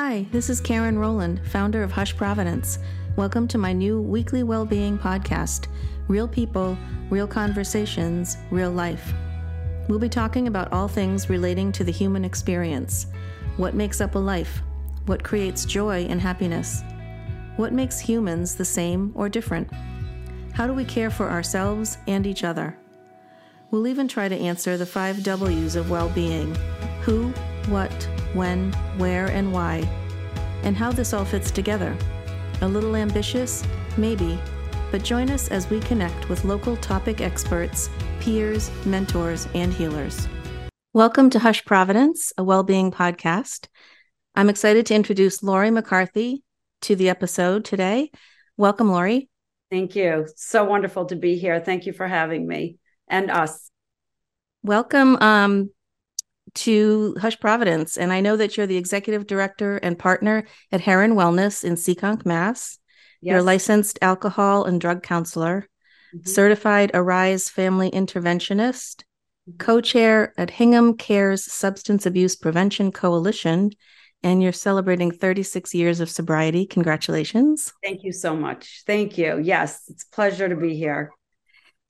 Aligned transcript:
Hi, 0.00 0.28
this 0.30 0.48
is 0.48 0.60
Karen 0.60 0.96
Rowland, 0.96 1.40
founder 1.44 1.82
of 1.82 1.90
Hush 1.90 2.16
Providence. 2.16 2.78
Welcome 3.16 3.48
to 3.48 3.58
my 3.58 3.72
new 3.72 4.00
weekly 4.00 4.44
well-being 4.44 4.96
podcast, 4.96 5.66
Real 6.06 6.28
People, 6.28 6.78
Real 7.10 7.26
Conversations, 7.26 8.36
Real 8.52 8.70
Life. 8.70 9.12
We'll 9.88 9.98
be 9.98 10.08
talking 10.08 10.46
about 10.46 10.72
all 10.72 10.86
things 10.86 11.28
relating 11.28 11.72
to 11.72 11.82
the 11.82 11.90
human 11.90 12.24
experience. 12.24 13.08
What 13.56 13.74
makes 13.74 14.00
up 14.00 14.14
a 14.14 14.20
life? 14.20 14.62
What 15.06 15.24
creates 15.24 15.64
joy 15.64 16.06
and 16.08 16.20
happiness? 16.20 16.84
What 17.56 17.72
makes 17.72 17.98
humans 17.98 18.54
the 18.54 18.64
same 18.64 19.10
or 19.16 19.28
different? 19.28 19.68
How 20.52 20.68
do 20.68 20.74
we 20.74 20.84
care 20.84 21.10
for 21.10 21.28
ourselves 21.28 21.98
and 22.06 22.24
each 22.24 22.44
other? 22.44 22.78
We'll 23.72 23.88
even 23.88 24.06
try 24.06 24.28
to 24.28 24.38
answer 24.38 24.76
the 24.76 24.86
five 24.86 25.24
W's 25.24 25.74
of 25.74 25.90
well 25.90 26.08
being 26.10 26.54
who, 27.02 27.34
what, 27.70 27.92
when, 28.32 28.72
where, 28.96 29.26
and 29.26 29.52
why, 29.52 29.88
and 30.62 30.76
how 30.76 30.90
this 30.90 31.12
all 31.12 31.24
fits 31.24 31.50
together. 31.50 31.96
A 32.60 32.68
little 32.68 32.96
ambitious? 32.96 33.64
Maybe. 33.96 34.38
But 34.90 35.04
join 35.04 35.30
us 35.30 35.48
as 35.48 35.68
we 35.68 35.80
connect 35.80 36.28
with 36.28 36.44
local 36.44 36.76
topic 36.78 37.20
experts, 37.20 37.90
peers, 38.20 38.70
mentors, 38.86 39.46
and 39.54 39.72
healers. 39.72 40.26
Welcome 40.94 41.30
to 41.30 41.38
Hush 41.38 41.64
Providence, 41.64 42.32
a 42.38 42.42
well-being 42.42 42.90
podcast. 42.90 43.68
I'm 44.34 44.48
excited 44.48 44.86
to 44.86 44.94
introduce 44.94 45.42
Lori 45.42 45.70
McCarthy 45.70 46.42
to 46.82 46.96
the 46.96 47.08
episode 47.08 47.64
today. 47.64 48.10
Welcome, 48.56 48.90
Lori. 48.90 49.28
Thank 49.70 49.94
you. 49.94 50.26
So 50.36 50.64
wonderful 50.64 51.04
to 51.06 51.16
be 51.16 51.36
here. 51.36 51.60
Thank 51.60 51.84
you 51.84 51.92
for 51.92 52.08
having 52.08 52.46
me 52.46 52.78
and 53.06 53.30
us. 53.30 53.70
Welcome. 54.62 55.16
Um, 55.20 55.70
to 56.54 57.16
Hush 57.20 57.38
Providence. 57.40 57.96
And 57.96 58.12
I 58.12 58.20
know 58.20 58.36
that 58.36 58.56
you're 58.56 58.66
the 58.66 58.76
executive 58.76 59.26
director 59.26 59.76
and 59.78 59.98
partner 59.98 60.46
at 60.72 60.80
Herren 60.80 61.14
Wellness 61.14 61.64
in 61.64 61.74
Seekonk, 61.74 62.24
Mass. 62.26 62.78
Yes. 63.20 63.32
You're 63.32 63.40
a 63.40 63.42
licensed 63.42 63.98
alcohol 64.02 64.64
and 64.64 64.80
drug 64.80 65.02
counselor, 65.02 65.66
mm-hmm. 66.14 66.28
certified 66.28 66.90
Arise 66.94 67.48
family 67.48 67.90
interventionist, 67.90 69.02
mm-hmm. 69.48 69.56
co 69.58 69.80
chair 69.80 70.32
at 70.38 70.50
Hingham 70.50 70.96
Cares 70.96 71.50
Substance 71.50 72.06
Abuse 72.06 72.36
Prevention 72.36 72.92
Coalition, 72.92 73.72
and 74.22 74.42
you're 74.42 74.52
celebrating 74.52 75.10
36 75.10 75.74
years 75.74 76.00
of 76.00 76.10
sobriety. 76.10 76.66
Congratulations. 76.66 77.72
Thank 77.84 78.04
you 78.04 78.12
so 78.12 78.36
much. 78.36 78.82
Thank 78.86 79.18
you. 79.18 79.38
Yes, 79.38 79.82
it's 79.88 80.04
a 80.04 80.14
pleasure 80.14 80.48
to 80.48 80.56
be 80.56 80.76
here. 80.76 81.10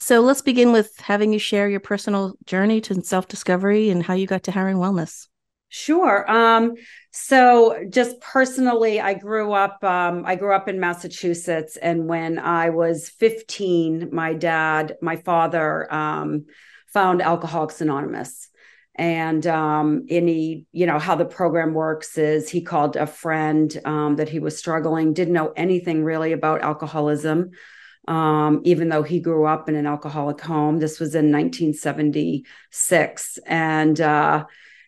So 0.00 0.20
let's 0.20 0.42
begin 0.42 0.72
with 0.72 0.96
having 0.98 1.32
you 1.32 1.38
share 1.38 1.68
your 1.68 1.80
personal 1.80 2.34
journey 2.46 2.80
to 2.82 3.02
self 3.02 3.28
discovery 3.28 3.90
and 3.90 4.02
how 4.02 4.14
you 4.14 4.26
got 4.26 4.44
to 4.44 4.52
Herren 4.52 4.76
Wellness. 4.76 5.26
Sure. 5.70 6.30
Um, 6.30 6.74
so 7.10 7.84
just 7.90 8.20
personally, 8.20 9.00
I 9.00 9.14
grew 9.14 9.52
up, 9.52 9.82
um, 9.84 10.24
I 10.24 10.36
grew 10.36 10.54
up 10.54 10.68
in 10.68 10.80
Massachusetts. 10.80 11.76
And 11.76 12.06
when 12.06 12.38
I 12.38 12.70
was 12.70 13.10
15, 13.10 14.08
my 14.12 14.32
dad, 14.32 14.96
my 15.02 15.16
father, 15.16 15.92
um, 15.92 16.46
found 16.92 17.20
Alcoholics 17.20 17.82
Anonymous. 17.82 18.48
And 18.94 19.46
um, 19.46 20.06
any, 20.08 20.64
you 20.72 20.86
know, 20.86 20.98
how 20.98 21.16
the 21.16 21.26
program 21.26 21.74
works 21.74 22.16
is 22.16 22.48
he 22.48 22.62
called 22.62 22.96
a 22.96 23.06
friend 23.06 23.78
um, 23.84 24.16
that 24.16 24.28
he 24.28 24.38
was 24.38 24.58
struggling, 24.58 25.12
didn't 25.12 25.34
know 25.34 25.52
anything 25.54 26.02
really 26.02 26.32
about 26.32 26.62
alcoholism 26.62 27.50
um, 28.08 28.62
even 28.64 28.88
though 28.88 29.02
he 29.02 29.20
grew 29.20 29.44
up 29.44 29.68
in 29.68 29.76
an 29.76 29.86
alcoholic 29.86 30.40
home. 30.40 30.78
This 30.78 30.98
was 30.98 31.14
in 31.14 31.30
1976, 31.30 33.38
and 33.46 34.00
uh, 34.00 34.46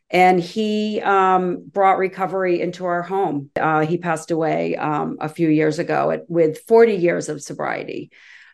and 0.08 0.40
he 0.40 1.02
um, 1.02 1.62
brought 1.66 1.98
recovery 1.98 2.62
into 2.62 2.86
our 2.86 3.02
home. 3.02 3.50
Uh, 3.54 3.84
he 3.84 3.98
passed 3.98 4.30
away 4.30 4.74
um, 4.76 5.18
a 5.20 5.28
few 5.28 5.48
years 5.48 5.78
ago 5.78 6.10
at, 6.10 6.22
with 6.28 6.62
40 6.66 6.94
years 6.94 7.28
of 7.28 7.42
sobriety. 7.42 8.10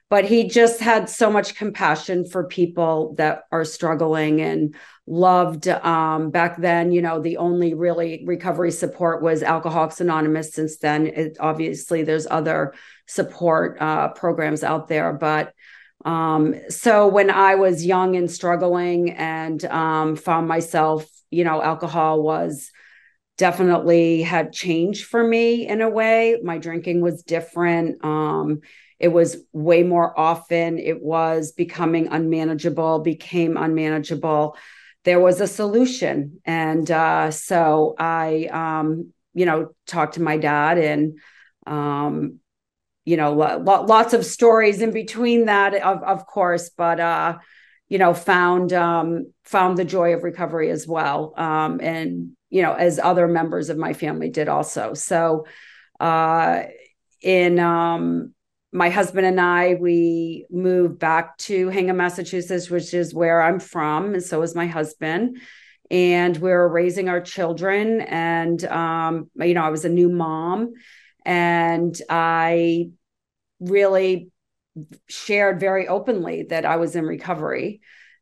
But 0.09 0.25
he 0.25 0.49
just 0.49 0.81
had 0.81 1.09
so 1.09 1.31
much 1.31 1.57
compassion 1.57 2.25
for 2.25 2.47
people 2.47 3.15
that 3.17 3.43
are 3.51 3.65
struggling 3.65 4.41
and 4.41 4.77
loved 5.07 5.69
um, 5.69 6.31
back 6.31 6.61
then 6.61 6.91
you 6.91 7.01
know 7.01 7.21
the 7.21 7.37
only 7.37 7.75
really 7.75 8.25
recovery 8.27 8.73
support 8.73 9.23
was 9.23 9.43
alcoholics 9.43 10.01
anonymous. 10.01 10.53
Since 10.53 10.79
then 10.79 11.07
it, 11.07 11.37
obviously 11.41 12.03
there's 12.03 12.27
other 12.29 12.75
support 13.07 13.81
uh, 13.81 14.09
programs 14.09 14.65
out 14.65 14.89
there 14.89 15.13
but 15.13 15.53
um, 16.05 16.55
so 16.69 17.07
when 17.09 17.31
i 17.31 17.55
was 17.55 17.87
young 17.87 18.17
and 18.17 18.31
struggling 18.31 19.11
and 19.13 19.65
um, 19.67 20.17
found 20.17 20.49
myself 20.49 21.09
you 21.31 21.45
know 21.45 21.63
alcohol 21.63 22.23
was 22.23 22.71
definitely 23.37 24.23
had 24.23 24.53
changed 24.53 25.05
for 25.05 25.23
me 25.23 25.67
in 25.69 25.83
a 25.83 25.91
way. 25.91 26.39
My 26.43 26.59
drinking 26.59 27.01
was 27.01 27.23
different 27.23 28.05
um, 28.05 28.61
it 28.99 29.09
was 29.09 29.37
way 29.53 29.83
more 29.83 30.19
often 30.19 30.79
it 30.79 31.03
was 31.03 31.53
becoming 31.53 32.09
unmanageable 32.09 33.01
became 33.01 33.57
unmanageable 33.57 34.57
there 35.07 35.21
was 35.21 35.41
a 35.41 35.47
solution. 35.47 36.41
And 36.45 36.91
uh, 36.91 37.31
so 37.31 37.95
I, 37.97 38.49
um, 38.51 39.13
you 39.35 39.47
know, 39.47 39.71
talked 39.87 40.15
to 40.15 40.23
my 40.23 40.37
dad 40.37 40.79
and, 40.79 41.21
um, 41.65 42.41
you 43.05 43.17
know, 43.17 43.33
lo- 43.33 43.85
lots 43.85 44.15
of 44.15 44.27
stories 44.27 44.83
in 44.83 44.91
between 44.91 45.45
that, 45.45 45.75
of, 45.75 46.03
of 46.03 46.27
course, 46.27 46.71
but, 46.71 46.99
uh, 46.99 47.39
you 47.89 47.99
know, 47.99 48.15
found, 48.15 48.73
um, 48.73 49.33
found 49.45 49.79
the 49.79 49.85
joy 49.85 50.13
of 50.13 50.25
recovery 50.25 50.71
as 50.71 50.89
well. 50.89 51.33
Um, 51.37 51.81
and, 51.81 52.33
you 52.51 52.63
know, 52.63 52.73
as 52.73 52.99
other 52.99 53.29
members 53.29 53.71
of 53.71 53.79
my 53.79 53.93
family 53.93 54.29
did 54.29 54.49
also. 54.49 54.95
So, 54.95 55.47
uh, 56.01 56.65
in, 57.23 57.61
um, 57.61 58.35
my 58.77 58.91
husband 58.91 59.27
and 59.27 59.41
I, 59.41 59.75
we 59.81 60.45
moved 60.51 60.99
back 60.99 61.39
to 61.39 61.71
Hingham, 61.71 61.97
Massachusetts, 61.97 62.69
which 62.69 62.93
is 62.93 63.15
where 63.15 63.41
I'm 63.41 63.59
from, 63.59 64.13
and 64.13 64.23
so 64.23 64.43
is 64.43 64.55
my 64.55 64.67
husband. 64.67 65.39
And 65.91 66.37
we 66.37 66.51
are 66.53 66.69
raising 66.69 67.09
our 67.09 67.23
children, 67.23 68.03
and 68.03 68.63
um, 68.67 69.31
you 69.37 69.55
know, 69.55 69.63
I 69.63 69.71
was 69.71 69.87
a 69.87 69.89
new 69.89 70.11
mom, 70.11 70.75
and 71.25 71.99
I 72.11 72.91
really 73.61 74.31
shared 75.09 75.59
very 75.59 75.89
openly 75.89 76.43
that 76.51 76.67
I 76.67 76.77
was 76.77 76.97
in 76.97 77.07
recovery, 77.07 77.81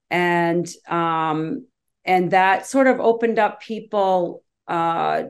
and 0.09 0.69
um, 0.89 1.67
and 2.05 2.31
that 2.31 2.67
sort 2.67 2.87
of 2.87 3.01
opened 3.01 3.41
up 3.41 3.61
people. 3.61 4.45
Uh, 4.69 5.25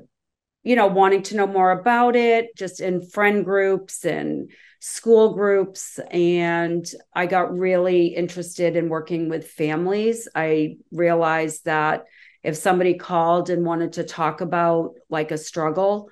you 0.67 0.77
know, 0.77 0.87
wanting 0.87 1.23
to 1.23 1.37
know 1.37 1.47
more 1.47 1.71
about 1.73 2.17
it, 2.17 2.57
just 2.57 2.81
in 2.81 3.07
friend 3.07 3.45
groups 3.45 4.07
and 4.07 4.51
school 4.87 5.33
groups 5.33 5.99
and 6.11 6.87
I 7.15 7.25
got 7.25 7.57
really 7.57 8.09
interested 8.09 8.77
in 8.77 8.91
working 8.91 9.31
with 9.31 9.49
families. 9.49 10.29
I 10.35 10.77
realized 10.93 11.65
that 11.65 12.05
if 12.43 12.55
somebody 12.59 12.93
called 12.93 13.49
and 13.49 13.65
wanted 13.65 13.95
to 13.95 14.05
talk 14.05 14.43
about 14.43 14.91
like 15.09 15.31
a 15.31 15.39
struggle, 15.39 16.11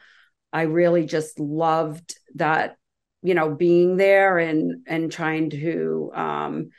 I 0.55 0.63
really 0.63 1.05
just 1.05 1.39
loved 1.39 2.17
that, 2.37 2.77
you 3.23 3.35
know, 3.35 3.55
being 3.55 3.99
there 3.99 4.39
and 4.39 4.87
and 4.87 5.13
trying 5.13 5.51
to 5.51 6.11
um, 6.15 6.71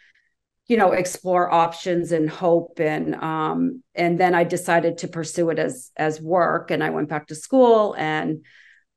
you 0.66 0.78
know 0.78 0.94
explore 0.94 1.54
options 1.54 2.12
and 2.12 2.28
hope 2.28 2.80
and 2.80 3.14
um 3.16 3.84
and 3.94 4.20
then 4.20 4.34
I 4.34 4.46
decided 4.46 4.98
to 5.00 5.08
pursue 5.08 5.52
it 5.52 5.60
as 5.60 5.92
as 5.96 6.20
work 6.20 6.72
and 6.72 6.84
I 6.84 6.90
went 6.90 7.10
back 7.10 7.28
to 7.28 7.36
school 7.36 7.96
and 8.00 8.44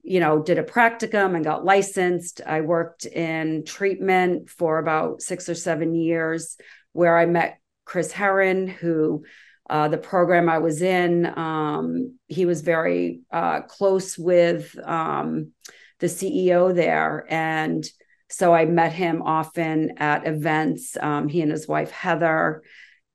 you 0.07 0.21
know, 0.21 0.41
did 0.41 0.57
a 0.57 0.63
practicum 0.63 1.35
and 1.35 1.45
got 1.45 1.65
licensed. 1.65 2.41
I 2.47 2.61
worked 2.61 3.07
in 3.07 3.65
treatment 3.65 4.49
for 4.49 4.79
about 4.79 5.21
six 5.21 5.49
or 5.49 5.55
seven 5.57 5.97
years, 5.97 6.57
where 6.93 7.19
I 7.19 7.27
met 7.27 7.59
Chris 7.85 8.13
Herren, 8.13 8.69
who 8.69 9.25
uh, 9.69 9.89
the 9.89 9.99
program 9.99 10.49
I 10.49 10.59
was 10.59 10.81
in, 10.81 11.27
um, 11.37 12.19
he 12.29 12.47
was 12.47 12.61
very 12.61 13.23
uh, 13.33 13.63
close 13.63 14.17
with 14.17 14.77
um, 14.85 15.51
the 15.99 16.07
CEO 16.07 16.73
there. 16.73 17.27
And 17.29 17.85
so 18.29 18.55
I 18.55 18.65
met 18.65 18.93
him 18.93 19.23
often 19.23 19.99
at 19.99 20.27
events, 20.27 20.97
um, 21.01 21.27
he 21.27 21.43
and 21.43 21.51
his 21.51 21.67
wife, 21.67 21.91
Heather. 21.91 22.63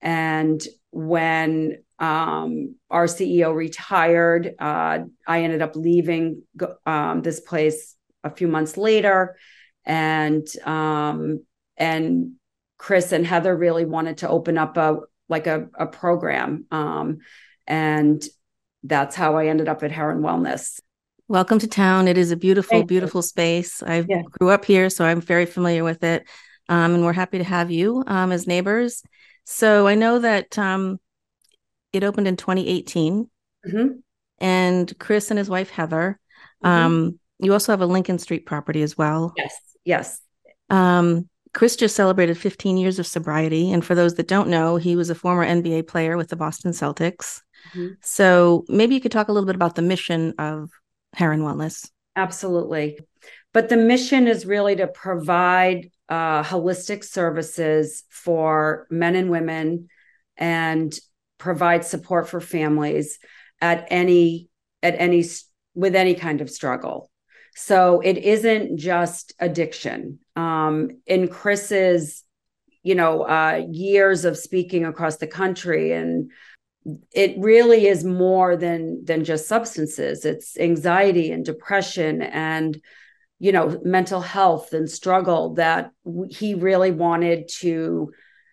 And 0.02 0.62
when 0.92 1.84
um, 2.02 2.76
our 2.90 3.06
CEO 3.06 3.56
retired. 3.56 4.56
Uh, 4.60 5.02
I 5.28 5.44
ended 5.44 5.62
up 5.62 5.76
leaving 5.76 6.42
um, 6.86 7.22
this 7.22 7.40
place 7.40 7.96
a 8.24 8.32
few 8.32 8.48
months 8.48 8.76
later, 8.76 9.38
and 9.86 10.46
um, 10.66 11.46
and 11.78 12.34
Chris 12.78 13.12
and 13.12 13.26
Heather 13.26 13.56
really 13.56 13.86
wanted 13.86 14.18
to 14.18 14.30
open 14.30 14.58
up 14.58 14.78
a 14.78 14.98
like 15.30 15.46
a, 15.46 15.70
a 15.76 15.86
program, 15.86 16.66
um, 16.72 17.20
and 17.68 18.22
that's 18.84 19.16
how 19.16 19.38
I 19.38 19.46
ended 19.48 19.70
up 19.70 19.84
at 19.84 19.92
Herren 19.92 20.24
Wellness. 20.24 20.80
Welcome 21.28 21.60
to 21.60 21.68
town. 21.68 22.08
It 22.08 22.18
is 22.18 22.32
a 22.32 22.36
beautiful, 22.36 22.84
beautiful 22.84 23.22
space. 23.22 23.82
I 23.84 24.04
yeah. 24.10 24.24
grew 24.24 24.50
up 24.50 24.66
here, 24.66 24.90
so 24.90 25.06
I'm 25.06 25.22
very 25.22 25.46
familiar 25.46 25.84
with 25.84 26.04
it, 26.04 26.28
um, 26.68 26.96
and 26.96 27.06
we're 27.06 27.14
happy 27.14 27.38
to 27.38 27.44
have 27.44 27.70
you 27.70 28.04
um, 28.08 28.32
as 28.32 28.48
neighbors. 28.48 29.04
So 29.46 29.88
I 29.88 29.94
know 29.94 30.18
that 30.18 30.58
um, 30.58 31.00
it 31.94 32.04
opened 32.04 32.28
in 32.28 32.38
2018. 32.38 33.30
Mm-hmm. 33.68 34.00
and 34.40 34.98
Chris 34.98 35.30
and 35.30 35.38
his 35.38 35.48
wife 35.48 35.70
Heather. 35.70 36.20
Mm-hmm. 36.64 36.86
Um, 36.86 37.20
you 37.38 37.54
also 37.54 37.72
have 37.72 37.82
a 37.82 37.86
Lincoln 37.86 38.18
Street 38.18 38.46
property 38.46 38.82
as 38.82 38.98
well. 38.98 39.34
Yes, 39.38 39.56
yes. 39.86 40.22
Um, 40.72 41.30
Chris 41.54 41.76
just 41.76 41.96
celebrated 41.96 42.38
15 42.38 42.78
years 42.78 42.98
of 42.98 43.06
sobriety. 43.06 43.72
And 43.72 43.84
for 43.84 43.94
those 43.94 44.16
that 44.16 44.28
don't 44.28 44.50
know, 44.50 44.78
he 44.78 44.96
was 44.96 45.10
a 45.10 45.16
former 45.16 45.46
NBA 45.46 45.88
player 45.88 46.18
with 46.18 46.30
the 46.30 46.36
Boston 46.36 46.72
Celtics. 46.72 47.42
Mm-hmm. 47.76 47.94
So 48.02 48.66
maybe 48.68 48.96
you 48.96 49.02
could 49.02 49.12
talk 49.12 49.28
a 49.28 49.32
little 49.32 49.48
bit 49.48 49.56
about 49.56 49.76
the 49.76 49.82
mission 49.82 50.34
of 50.40 50.70
Herren 51.14 51.42
Wellness. 51.42 51.90
Absolutely. 52.16 53.00
But 53.54 53.70
the 53.70 53.78
mission 53.78 54.28
is 54.28 54.46
really 54.46 54.78
to 54.78 54.88
provide 54.88 55.92
uh, 56.08 56.44
holistic 56.44 57.04
services 57.04 58.04
for 58.10 58.88
men 58.90 59.16
and 59.16 59.30
women 59.30 59.90
and 60.38 60.98
provide 61.42 61.84
support 61.84 62.30
for 62.30 62.40
families 62.40 63.18
at 63.60 63.88
any 63.90 64.48
at 64.84 64.96
any 64.98 65.26
with 65.74 65.96
any 65.96 66.14
kind 66.14 66.40
of 66.40 66.50
struggle. 66.50 67.10
So 67.56 68.00
it 68.02 68.18
isn't 68.20 68.78
just 68.78 69.34
addiction. 69.40 70.20
Um, 70.36 70.90
in 71.06 71.28
chris's 71.28 72.24
you 72.84 72.96
know 72.96 73.24
uh, 73.24 73.66
years 73.70 74.24
of 74.24 74.38
speaking 74.38 74.86
across 74.86 75.18
the 75.18 75.28
country 75.28 75.92
and 75.92 76.32
it 77.12 77.36
really 77.38 77.88
is 77.88 78.04
more 78.04 78.56
than 78.56 79.04
than 79.06 79.24
just 79.24 79.48
substances. 79.48 80.26
It's 80.26 80.58
anxiety 80.58 81.32
and 81.32 81.44
depression 81.46 82.22
and 82.22 82.80
you 83.40 83.52
know 83.52 83.80
mental 83.84 84.22
health 84.22 84.74
and 84.74 84.90
struggle 84.90 85.56
that 85.56 85.92
he 86.30 86.54
really 86.54 86.92
wanted 86.92 87.50
to 87.62 88.12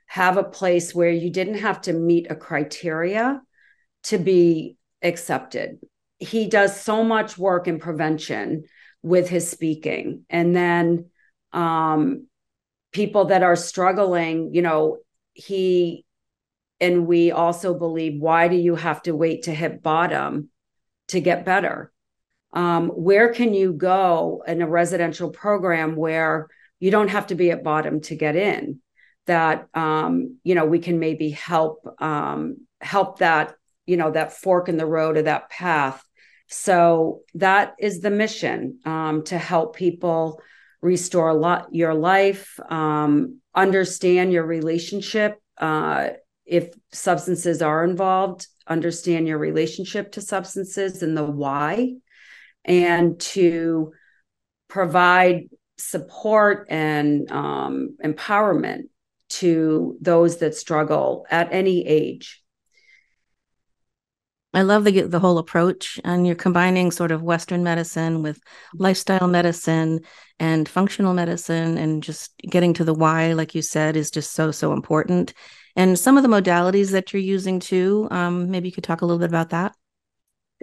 have 0.09 0.37
a 0.39 0.45
place 0.45 0.95
where 0.95 1.11
you 1.11 1.31
didn't 1.31 1.59
have 1.59 1.83
to 1.83 1.93
meet 1.93 2.31
a 2.31 2.35
criteria 2.35 3.41
to 4.05 4.19
be 4.19 4.77
accepted. 5.03 5.79
He 6.19 6.49
does 6.49 6.79
so 6.81 7.05
much 7.05 7.39
work 7.39 7.69
in 7.69 7.79
prevention 7.79 8.65
with 9.03 9.29
his 9.29 9.49
speaking. 9.49 10.25
And 10.29 10.57
then 10.57 11.11
um 11.53 12.27
people 12.93 13.27
that 13.27 13.43
are 13.43 13.57
struggling 13.57 14.53
you 14.53 14.61
know 14.61 14.99
he 15.33 16.05
and 16.81 17.07
we 17.07 17.31
also 17.33 17.73
believe 17.73 18.21
why 18.21 18.49
do 18.49 18.57
you 18.57 18.75
have 18.75 19.03
to 19.03 19.13
wait 19.15 19.45
to 19.45 19.55
hit 19.55 19.83
bottom 19.83 20.51
to 21.09 21.21
get 21.21 21.45
better? 21.45 21.93
Um, 22.53 22.89
where 22.89 23.33
can 23.33 23.53
you 23.53 23.73
go 23.73 24.43
in 24.47 24.63
a 24.63 24.69
residential 24.69 25.31
program 25.31 25.97
where 25.97 26.49
you 26.81 26.91
don't 26.91 27.09
have 27.09 27.27
to 27.29 27.35
be 27.35 27.51
at 27.51 27.65
bottom 27.65 28.01
to 28.03 28.15
get 28.15 28.37
in 28.37 28.81
that 29.29 29.69
um, 29.75 30.39
you 30.43 30.55
know 30.55 30.67
we 30.67 30.81
can 30.81 30.99
maybe 30.99 31.31
help 31.31 31.87
um, 32.01 32.67
help 32.81 33.21
that 33.21 33.55
you 33.87 33.97
know 33.97 34.11
that 34.11 34.33
fork 34.33 34.69
in 34.69 34.77
the 34.77 34.87
road 34.87 35.17
or 35.17 35.23
that 35.23 35.49
path. 35.49 36.03
So 36.49 37.21
that 37.35 37.75
is 37.79 38.01
the 38.01 38.11
mission 38.11 38.81
um, 38.85 39.23
to 39.25 39.39
help 39.39 39.77
people 39.77 40.41
restore 40.81 41.67
your 41.71 41.95
life 41.95 42.59
um, 42.71 43.41
understand 43.55 44.33
your 44.33 44.47
relationship 44.47 45.39
uh, 45.59 46.11
if 46.47 46.73
substances 46.93 47.63
are 47.63 47.85
involved 47.85 48.47
understand 48.67 49.27
your 49.27 49.39
relationship 49.39 50.13
to 50.13 50.21
substances 50.21 51.03
and 51.03 51.17
the 51.17 51.25
why 51.25 51.95
and 52.65 53.19
to 53.19 53.93
provide 54.69 55.49
support 55.79 56.67
and 56.71 57.31
um, 57.31 57.97
empowerment 58.05 58.83
to 59.29 59.97
those 60.01 60.39
that 60.39 60.55
struggle 60.55 61.27
at 61.31 61.53
any 61.53 61.87
age 61.87 62.43
I 64.55 64.63
love 64.63 64.85
the 64.85 65.03
the 65.03 65.21
whole 65.21 65.39
approach, 65.39 66.01
and 66.05 66.27
you're 66.27 66.35
combining 66.35 66.91
sort 66.91 67.13
of 67.13 67.23
Western 67.23 67.63
medicine 67.63 68.23
with 68.23 68.41
lifestyle 68.75 69.29
medicine 69.29 70.01
and 70.41 70.69
functional 70.69 71.13
medicine, 71.13 71.77
and 71.77 72.03
just 72.03 72.33
getting 72.39 72.73
to 72.75 72.85
the 72.85 72.95
why, 72.95 73.35
like 73.35 73.55
you 73.55 73.61
said, 73.61 73.95
is 73.95 74.11
just 74.11 74.33
so 74.33 74.51
so 74.51 74.73
important. 74.73 75.35
And 75.77 75.99
some 75.99 76.17
of 76.17 76.23
the 76.23 76.29
modalities 76.29 76.91
that 76.93 77.13
you're 77.13 77.23
using 77.23 77.61
too, 77.61 78.09
um, 78.11 78.51
maybe 78.51 78.69
you 78.69 78.73
could 78.73 78.85
talk 78.85 79.03
a 79.03 79.07
little 79.07 79.21
bit 79.21 79.29
about 79.29 79.51
that. 79.51 79.75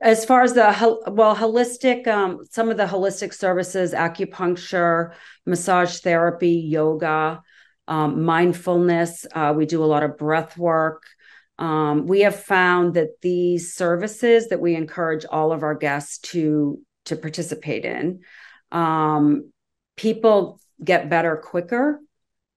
As 0.02 0.26
far 0.26 0.42
as 0.42 0.54
the 0.54 0.64
well, 1.08 1.36
holistic, 1.36 2.08
um, 2.08 2.40
some 2.50 2.70
of 2.70 2.78
the 2.78 2.86
holistic 2.88 3.34
services, 3.34 3.94
acupuncture, 3.94 5.14
massage 5.46 6.00
therapy, 6.00 6.52
yoga, 6.52 7.42
um, 7.88 8.24
mindfulness. 8.24 9.26
Uh, 9.34 9.54
we 9.56 9.66
do 9.66 9.84
a 9.84 9.86
lot 9.86 10.04
of 10.04 10.18
breath 10.18 10.58
work. 10.58 11.04
Um, 11.58 12.06
we 12.06 12.22
have 12.22 12.44
found 12.44 12.96
that 12.96 13.22
these 13.22 13.74
services 13.74 14.50
that 14.50 14.60
we 14.60 14.76
encourage 14.76 15.26
all 15.26 15.52
of 15.52 15.64
our 15.64 15.76
guests 15.76 16.18
to 16.32 16.80
to 17.06 17.16
participate 17.16 17.86
in, 17.86 18.22
um, 18.72 19.52
people 19.96 20.60
get 20.84 21.10
better 21.10 21.38
quicker 21.38 22.02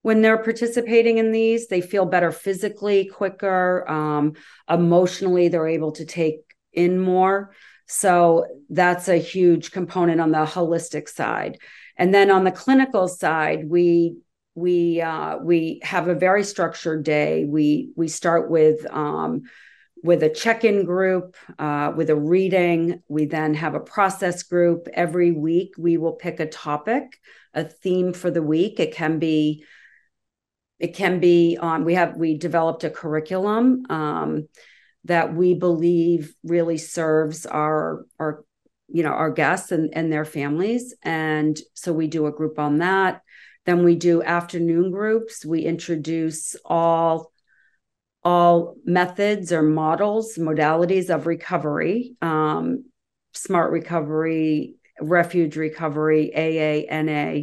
when 0.03 0.23
they're 0.23 0.43
participating 0.43 1.19
in 1.19 1.33
these. 1.33 1.69
They 1.69 1.83
feel 1.83 2.07
better 2.07 2.33
physically 2.33 3.05
quicker, 3.05 3.89
um, 3.89 4.33
emotionally. 4.69 5.49
They're 5.49 5.69
able 5.69 5.93
to 5.93 6.07
take 6.07 6.41
in 6.73 6.99
more. 6.99 7.55
So 7.87 8.47
that's 8.69 9.09
a 9.09 9.17
huge 9.17 9.71
component 9.71 10.21
on 10.21 10.31
the 10.31 10.45
holistic 10.45 11.09
side. 11.09 11.59
And 11.97 12.15
then 12.15 12.31
on 12.31 12.45
the 12.45 12.51
clinical 12.51 13.09
side, 13.09 13.69
we 13.69 14.17
we 14.59 15.01
uh, 15.01 15.39
we 15.39 15.81
have 15.83 16.09
a 16.09 16.15
very 16.15 16.45
structured 16.45 17.05
day. 17.05 17.45
We 17.45 17.93
we 17.97 18.09
start 18.09 18.51
with 18.51 18.85
um, 18.93 19.43
with 20.03 20.23
a 20.23 20.29
check-in 20.29 20.85
group, 20.85 21.37
uh, 21.59 21.93
with 21.97 22.11
a 22.11 22.17
reading. 22.17 23.03
We 23.09 23.27
then 23.27 23.55
have 23.55 23.75
a 23.75 23.81
process 23.81 24.43
group. 24.43 24.89
Every 24.93 25.33
week, 25.33 25.75
we 25.79 25.97
will 25.97 26.13
pick 26.13 26.41
a 26.41 26.47
topic, 26.47 27.05
a 27.55 27.65
theme 27.65 28.13
for 28.13 28.31
the 28.31 28.43
week. 28.43 28.81
It 28.81 28.95
can 28.95 29.19
be 29.19 29.65
it 30.79 30.95
can 30.95 31.21
be 31.21 31.57
on. 31.57 31.85
We 31.85 31.95
have 31.95 32.17
we 32.17 32.37
developed 32.37 32.85
a 32.85 32.91
curriculum 32.91 33.85
um, 33.91 34.49
that 35.05 35.35
we 35.35 35.55
believe 35.55 36.35
really 36.43 36.79
serves 36.79 37.47
our 37.47 38.05
our 38.19 38.45
you 38.89 39.03
know 39.03 39.11
our 39.11 39.31
guests 39.31 39.71
and, 39.71 39.91
and 39.93 40.11
their 40.11 40.25
families 40.25 40.95
and 41.03 41.59
so 41.75 41.93
we 41.93 42.07
do 42.07 42.27
a 42.27 42.33
group 42.33 42.59
on 42.59 42.79
that 42.79 43.21
then 43.69 43.85
we 43.85 43.97
do 43.97 44.23
afternoon 44.23 44.91
groups. 44.91 45.45
We 45.45 45.63
introduce 45.63 46.57
all 46.65 47.33
all 48.25 48.75
methods 48.85 49.53
or 49.53 49.63
models, 49.63 50.37
modalities 50.37 51.09
of 51.09 51.27
recovery, 51.27 52.17
um, 52.21 52.85
smart 53.33 53.71
recovery, 53.71 54.75
refuge 55.01 55.57
recovery, 55.57 56.35
AA, 56.35 57.03
NA. 57.03 57.43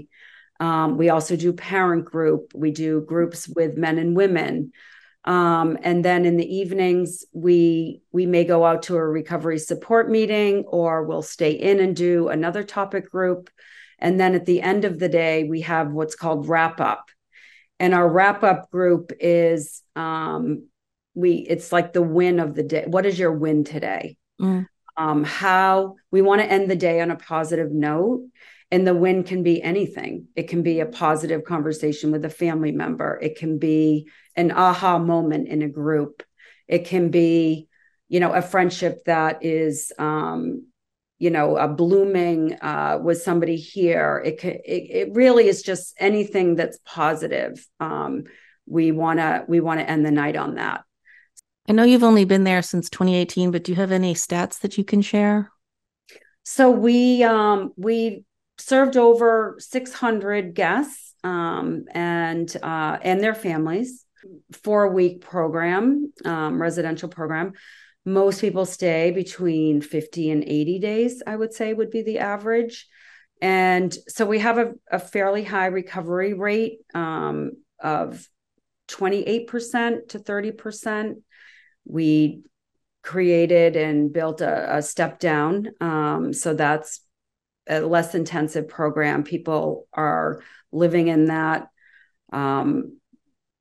Um, 0.59 0.97
we 0.97 1.09
also 1.09 1.35
do 1.35 1.53
parent 1.53 2.05
group. 2.05 2.51
We 2.53 2.71
do 2.71 3.01
groups 3.01 3.47
with 3.47 3.77
men 3.77 3.97
and 3.97 4.15
women. 4.15 4.71
Um, 5.23 5.77
and 5.81 6.05
then 6.05 6.25
in 6.25 6.37
the 6.37 6.55
evenings, 6.55 7.25
we 7.33 8.01
we 8.11 8.25
may 8.25 8.43
go 8.43 8.63
out 8.63 8.83
to 8.83 8.95
a 8.95 9.07
recovery 9.07 9.57
support 9.57 10.09
meeting, 10.09 10.65
or 10.67 11.03
we'll 11.03 11.23
stay 11.23 11.51
in 11.51 11.79
and 11.79 11.95
do 11.95 12.27
another 12.27 12.63
topic 12.63 13.09
group. 13.09 13.49
And 13.99 14.19
then 14.19 14.35
at 14.35 14.45
the 14.45 14.61
end 14.61 14.85
of 14.85 14.99
the 14.99 15.09
day, 15.09 15.43
we 15.43 15.61
have 15.61 15.91
what's 15.91 16.15
called 16.15 16.47
wrap 16.47 16.79
up. 16.79 17.09
And 17.79 17.93
our 17.93 18.07
wrap 18.07 18.43
up 18.43 18.71
group 18.71 19.11
is 19.19 19.81
um, 19.95 20.67
we 21.13 21.33
it's 21.33 21.71
like 21.71 21.93
the 21.93 22.01
win 22.01 22.39
of 22.39 22.55
the 22.55 22.63
day. 22.63 22.85
What 22.87 23.05
is 23.05 23.17
your 23.17 23.31
win 23.31 23.63
today? 23.63 24.17
Mm. 24.39 24.67
Um, 24.97 25.23
how 25.23 25.95
we 26.11 26.21
want 26.21 26.41
to 26.41 26.49
end 26.49 26.69
the 26.69 26.75
day 26.75 27.01
on 27.01 27.11
a 27.11 27.15
positive 27.15 27.71
note. 27.71 28.27
And 28.71 28.85
the 28.85 28.95
win 28.95 29.23
can 29.23 29.43
be 29.43 29.61
anything. 29.61 30.27
It 30.35 30.47
can 30.47 30.63
be 30.63 30.79
a 30.79 30.85
positive 30.85 31.43
conversation 31.43 32.11
with 32.11 32.25
a 32.25 32.29
family 32.29 32.71
member. 32.71 33.19
It 33.21 33.37
can 33.37 33.59
be 33.59 34.09
an 34.35 34.51
aha 34.51 34.97
moment 34.97 35.47
in 35.47 35.61
a 35.61 35.69
group. 35.69 36.23
It 36.67 36.85
can 36.85 37.09
be, 37.09 37.67
you 38.09 38.19
know, 38.19 38.33
a 38.33 38.41
friendship 38.41 39.03
that 39.05 39.45
is 39.45 39.91
um, 39.99 40.65
you 41.17 41.29
know 41.29 41.57
a 41.57 41.67
blooming 41.67 42.57
uh, 42.61 42.99
with 43.01 43.21
somebody 43.21 43.55
here 43.55 44.21
it, 44.25 44.43
it, 44.43 44.61
it 44.65 45.13
really 45.13 45.47
is 45.47 45.61
just 45.61 45.93
anything 45.97 46.55
that's 46.55 46.79
positive. 46.85 47.65
Um, 47.79 48.23
we 48.67 48.91
want 48.91 49.19
to 49.19 49.45
we 49.47 49.59
want 49.59 49.79
to 49.79 49.89
end 49.89 50.05
the 50.05 50.11
night 50.11 50.35
on 50.35 50.55
that. 50.55 50.83
I 51.67 51.73
know 51.73 51.83
you've 51.83 52.03
only 52.03 52.25
been 52.25 52.43
there 52.43 52.61
since 52.61 52.89
2018 52.89 53.51
but 53.51 53.63
do 53.63 53.71
you 53.71 53.75
have 53.77 53.91
any 53.91 54.13
stats 54.13 54.59
that 54.59 54.77
you 54.77 54.83
can 54.83 55.01
share? 55.01 55.51
So 56.43 56.69
we 56.69 57.23
um, 57.23 57.71
we 57.75 58.23
served 58.57 58.97
over 58.97 59.55
600 59.59 60.53
guests 60.53 61.13
um, 61.23 61.85
and 61.91 62.55
uh, 62.61 62.97
and 63.01 63.21
their 63.21 63.35
families. 63.35 64.03
Four 64.63 64.91
week 64.91 65.21
program 65.21 66.11
um, 66.25 66.59
residential 66.59 67.09
program 67.09 67.53
most 68.05 68.39
people 68.39 68.65
stay 68.65 69.11
between 69.11 69.81
50 69.81 70.29
and 70.29 70.43
80 70.43 70.79
days, 70.79 71.23
I 71.25 71.35
would 71.35 71.53
say 71.53 71.73
would 71.73 71.89
be 71.89 72.03
the 72.03 72.19
average. 72.19 72.87
And 73.41 73.95
so 74.07 74.25
we 74.25 74.39
have 74.39 74.57
a, 74.57 74.73
a 74.91 74.99
fairly 74.99 75.43
high 75.43 75.65
recovery 75.65 76.33
rate 76.33 76.79
um, 76.93 77.51
of 77.79 78.27
28% 78.87 80.09
to 80.09 80.19
30%. 80.19 81.15
We 81.85 82.43
created 83.01 83.75
and 83.75 84.11
built 84.13 84.41
a, 84.41 84.77
a 84.77 84.81
step 84.81 85.19
down. 85.19 85.69
Um, 85.81 86.33
so 86.33 86.53
that's 86.53 87.01
a 87.67 87.81
less 87.81 88.15
intensive 88.15 88.67
program. 88.67 89.23
People 89.23 89.87
are 89.93 90.41
living 90.71 91.07
in 91.07 91.25
that 91.25 91.67
um, 92.31 92.99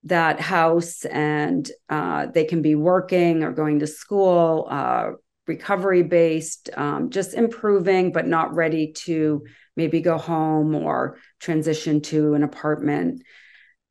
that 0.05 0.41
house, 0.41 1.05
and 1.07 1.71
uh, 1.89 2.27
they 2.27 2.45
can 2.45 2.63
be 2.63 2.75
working 2.75 3.43
or 3.43 3.53
going 3.53 3.81
to 3.81 3.87
school, 3.87 4.67
uh, 4.71 5.11
recovery 5.47 6.03
based, 6.03 6.71
um, 6.77 7.11
just 7.11 7.35
improving, 7.35 8.13
but 8.13 8.27
not 8.27 8.55
ready 8.55 8.93
to 8.93 9.45
maybe 9.77 10.01
go 10.01 10.19
home 10.19 10.75
or 10.75 11.19
transition 11.41 12.01
to 12.01 12.35
an 12.35 12.43
apartment. 12.43 13.23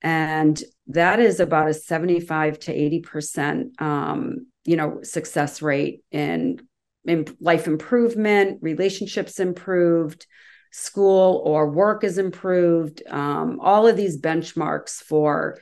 And 0.01 0.62
that 0.88 1.20
is 1.20 1.39
about 1.39 1.70
a 1.70 1.74
75 1.74 2.60
to 2.60 2.74
80% 2.74 3.82
um, 3.82 4.48
you 4.65 4.75
know 4.75 5.00
success 5.03 5.62
rate 5.62 6.03
in, 6.12 6.60
in 7.05 7.25
life 7.39 7.67
improvement 7.67 8.60
relationships 8.62 9.39
improved 9.39 10.25
school 10.72 11.41
or 11.46 11.70
work 11.70 12.03
is 12.03 12.17
improved 12.17 13.03
um, 13.08 13.60
all 13.62 13.88
of 13.88 13.96
these 13.96 14.20
benchmarks 14.20 14.96
for 14.96 15.60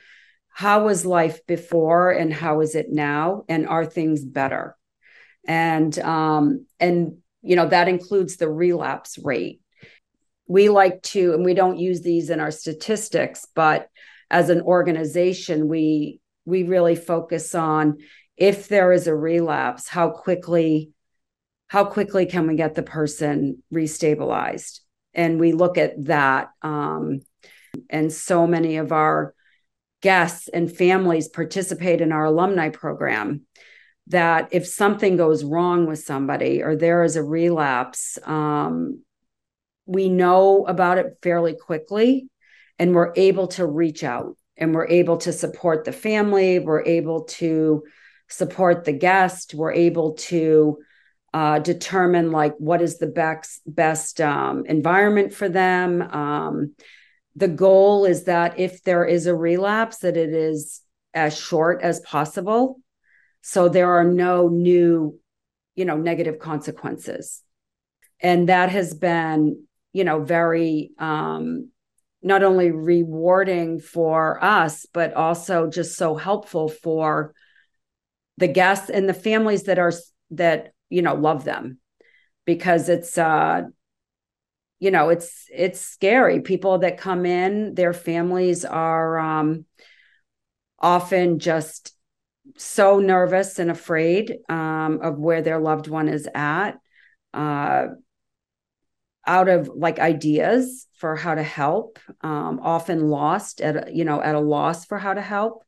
how 0.52 0.84
was 0.84 1.06
life 1.06 1.46
before 1.46 2.10
and 2.10 2.32
how 2.32 2.60
is 2.60 2.74
it 2.74 2.90
now? 2.90 3.44
And 3.48 3.66
are 3.66 3.86
things 3.86 4.24
better? 4.24 4.76
And 5.46 5.96
um, 5.98 6.66
and 6.78 7.18
you 7.42 7.56
know 7.56 7.68
that 7.68 7.88
includes 7.88 8.36
the 8.36 8.50
relapse 8.50 9.18
rate. 9.18 9.60
We 10.46 10.68
like 10.68 11.02
to 11.02 11.34
and 11.34 11.44
we 11.44 11.54
don't 11.54 11.78
use 11.78 12.02
these 12.02 12.30
in 12.30 12.40
our 12.40 12.50
statistics 12.50 13.46
but 13.54 13.88
as 14.30 14.50
an 14.50 14.60
organization 14.60 15.68
we 15.68 16.20
we 16.44 16.64
really 16.64 16.96
focus 16.96 17.54
on 17.54 17.98
if 18.36 18.68
there 18.68 18.92
is 18.92 19.06
a 19.06 19.14
relapse 19.14 19.88
how 19.88 20.10
quickly 20.10 20.92
how 21.72 21.86
quickly 21.86 22.26
can 22.26 22.46
we 22.46 22.54
get 22.54 22.74
the 22.74 22.82
person 22.82 23.62
restabilized? 23.72 24.80
And 25.14 25.40
we 25.40 25.52
look 25.52 25.78
at 25.78 26.04
that 26.04 26.50
um, 26.60 27.22
and 27.88 28.12
so 28.12 28.46
many 28.46 28.76
of 28.76 28.92
our 28.92 29.34
guests 30.02 30.48
and 30.48 30.74
families 30.74 31.28
participate 31.28 32.00
in 32.00 32.12
our 32.12 32.26
alumni 32.26 32.68
program 32.68 33.42
that 34.08 34.48
if 34.50 34.66
something 34.66 35.16
goes 35.16 35.44
wrong 35.44 35.86
with 35.86 36.00
somebody 36.00 36.62
or 36.62 36.76
there 36.76 37.04
is 37.04 37.16
a 37.16 37.22
relapse 37.22 38.18
um, 38.24 39.00
we 39.86 40.08
know 40.08 40.66
about 40.66 40.98
it 40.98 41.18
fairly 41.22 41.54
quickly 41.54 42.28
and 42.78 42.94
we're 42.94 43.12
able 43.16 43.46
to 43.46 43.64
reach 43.64 44.02
out 44.04 44.36
and 44.56 44.74
we're 44.74 44.88
able 44.88 45.16
to 45.16 45.32
support 45.32 45.84
the 45.84 45.92
family 45.92 46.58
we're 46.58 46.84
able 46.84 47.24
to 47.24 47.84
support 48.28 48.84
the 48.84 48.92
guest 48.92 49.54
we're 49.54 49.72
able 49.72 50.14
to 50.14 50.78
uh, 51.32 51.58
determine 51.60 52.30
like 52.30 52.54
what 52.58 52.82
is 52.82 52.98
the 52.98 53.06
best 53.06 53.62
best 53.66 54.20
um, 54.20 54.66
environment 54.66 55.32
for 55.32 55.48
them 55.48 56.02
um, 56.02 56.74
the 57.34 57.48
goal 57.48 58.04
is 58.04 58.24
that 58.24 58.58
if 58.58 58.82
there 58.82 59.04
is 59.04 59.26
a 59.26 59.34
relapse 59.34 59.98
that 59.98 60.16
it 60.16 60.30
is 60.30 60.82
as 61.14 61.36
short 61.38 61.82
as 61.82 62.00
possible. 62.00 62.80
So 63.42 63.68
there 63.68 63.92
are 63.92 64.04
no 64.04 64.48
new 64.48 65.18
you 65.74 65.84
know 65.84 65.96
negative 65.96 66.38
consequences. 66.38 67.42
And 68.20 68.48
that 68.48 68.70
has 68.70 68.94
been 68.94 69.64
you 69.92 70.04
know 70.04 70.22
very 70.22 70.92
um 70.98 71.70
not 72.22 72.42
only 72.42 72.70
rewarding 72.70 73.80
for 73.80 74.42
us 74.42 74.86
but 74.92 75.14
also 75.14 75.68
just 75.68 75.96
so 75.96 76.14
helpful 76.14 76.68
for 76.68 77.34
the 78.36 78.46
guests 78.46 78.90
and 78.90 79.08
the 79.08 79.14
families 79.14 79.64
that 79.64 79.78
are 79.78 79.92
that 80.30 80.72
you 80.90 81.02
know 81.02 81.14
love 81.14 81.44
them. 81.44 81.78
Because 82.44 82.88
it's 82.88 83.16
uh 83.16 83.62
you 84.82 84.90
know 84.90 85.10
it's 85.10 85.46
it's 85.54 85.80
scary. 85.80 86.40
People 86.40 86.78
that 86.78 86.98
come 86.98 87.24
in 87.24 87.76
their 87.76 87.92
families 87.92 88.64
are 88.64 89.16
um 89.16 89.64
often 90.80 91.38
just 91.38 91.94
so 92.56 92.98
nervous 92.98 93.60
and 93.60 93.70
afraid 93.70 94.38
um, 94.48 94.98
of 95.00 95.20
where 95.20 95.40
their 95.40 95.60
loved 95.60 95.86
one 95.86 96.08
is 96.08 96.28
at 96.34 96.72
uh, 97.32 97.86
out 99.24 99.48
of 99.48 99.68
like 99.68 100.00
ideas 100.00 100.88
for 100.98 101.14
how 101.14 101.36
to 101.36 101.44
help 101.44 102.00
um, 102.22 102.58
often 102.60 103.08
lost 103.08 103.60
at 103.60 103.94
you 103.94 104.04
know 104.04 104.20
at 104.20 104.34
a 104.34 104.40
loss 104.40 104.84
for 104.84 104.98
how 104.98 105.14
to 105.14 105.22
help. 105.22 105.62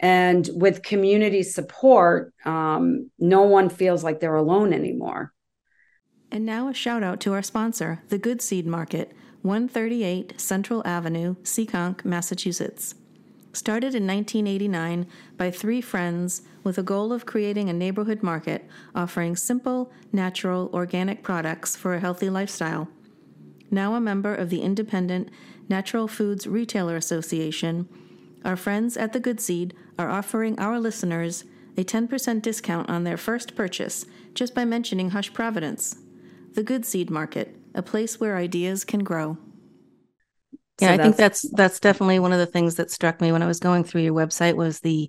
And 0.00 0.48
with 0.54 0.82
community 0.82 1.42
support 1.42 2.32
um, 2.46 3.10
no 3.18 3.42
one 3.42 3.68
feels 3.68 4.02
like 4.02 4.20
they're 4.20 4.36
alone 4.36 4.72
anymore 4.72 5.34
and 6.30 6.44
now 6.44 6.68
a 6.68 6.74
shout 6.74 7.02
out 7.02 7.20
to 7.20 7.32
our 7.32 7.42
sponsor 7.42 8.02
the 8.08 8.18
good 8.18 8.40
seed 8.42 8.66
market 8.66 9.12
138 9.42 10.40
central 10.40 10.86
avenue 10.86 11.34
seekonk 11.42 12.04
massachusetts 12.04 12.94
started 13.52 13.94
in 13.94 14.06
1989 14.06 15.06
by 15.36 15.50
three 15.50 15.80
friends 15.80 16.42
with 16.62 16.78
a 16.78 16.82
goal 16.82 17.12
of 17.12 17.26
creating 17.26 17.68
a 17.68 17.72
neighborhood 17.72 18.22
market 18.22 18.68
offering 18.94 19.34
simple, 19.34 19.90
natural, 20.12 20.70
organic 20.72 21.22
products 21.22 21.74
for 21.74 21.94
a 21.94 22.00
healthy 22.00 22.30
lifestyle. 22.30 22.88
Now 23.70 23.94
a 23.94 24.00
member 24.00 24.34
of 24.34 24.50
the 24.50 24.62
independent 24.62 25.30
Natural 25.68 26.08
Foods 26.08 26.46
Retailer 26.46 26.96
Association, 26.96 27.88
our 28.44 28.56
friends 28.56 28.96
at 28.96 29.12
The 29.12 29.20
Good 29.20 29.40
Seed 29.40 29.74
are 29.98 30.08
offering 30.08 30.58
our 30.58 30.78
listeners 30.78 31.44
a 31.76 31.84
10% 31.84 32.42
discount 32.42 32.88
on 32.88 33.04
their 33.04 33.16
first 33.16 33.54
purchase 33.54 34.06
just 34.34 34.54
by 34.54 34.64
mentioning 34.64 35.10
Hush 35.10 35.32
Providence. 35.32 35.96
The 36.58 36.64
Good 36.64 36.84
Seed 36.84 37.08
Market, 37.08 37.54
a 37.72 37.84
place 37.84 38.18
where 38.18 38.36
ideas 38.36 38.84
can 38.84 39.04
grow. 39.04 39.38
Yeah, 40.80 40.88
so 40.88 40.94
I 40.94 40.96
think 40.96 41.14
that's 41.14 41.48
that's 41.52 41.78
definitely 41.78 42.18
one 42.18 42.32
of 42.32 42.40
the 42.40 42.46
things 42.46 42.74
that 42.74 42.90
struck 42.90 43.20
me 43.20 43.30
when 43.30 43.44
I 43.44 43.46
was 43.46 43.60
going 43.60 43.84
through 43.84 44.00
your 44.00 44.12
website 44.12 44.56
was 44.56 44.80
the 44.80 45.08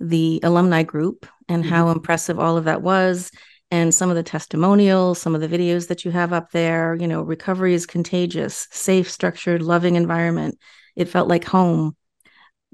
the 0.00 0.40
alumni 0.42 0.84
group 0.84 1.26
and 1.46 1.62
mm-hmm. 1.62 1.74
how 1.74 1.90
impressive 1.90 2.38
all 2.38 2.56
of 2.56 2.64
that 2.64 2.80
was 2.80 3.30
and 3.70 3.94
some 3.94 4.08
of 4.08 4.16
the 4.16 4.22
testimonials, 4.22 5.20
some 5.20 5.34
of 5.34 5.42
the 5.42 5.58
videos 5.58 5.88
that 5.88 6.06
you 6.06 6.10
have 6.10 6.32
up 6.32 6.52
there, 6.52 6.94
you 6.94 7.06
know, 7.06 7.20
recovery 7.20 7.74
is 7.74 7.84
contagious, 7.84 8.66
safe, 8.70 9.10
structured, 9.10 9.60
loving 9.60 9.96
environment. 9.96 10.58
It 10.96 11.10
felt 11.10 11.28
like 11.28 11.44
home, 11.44 11.98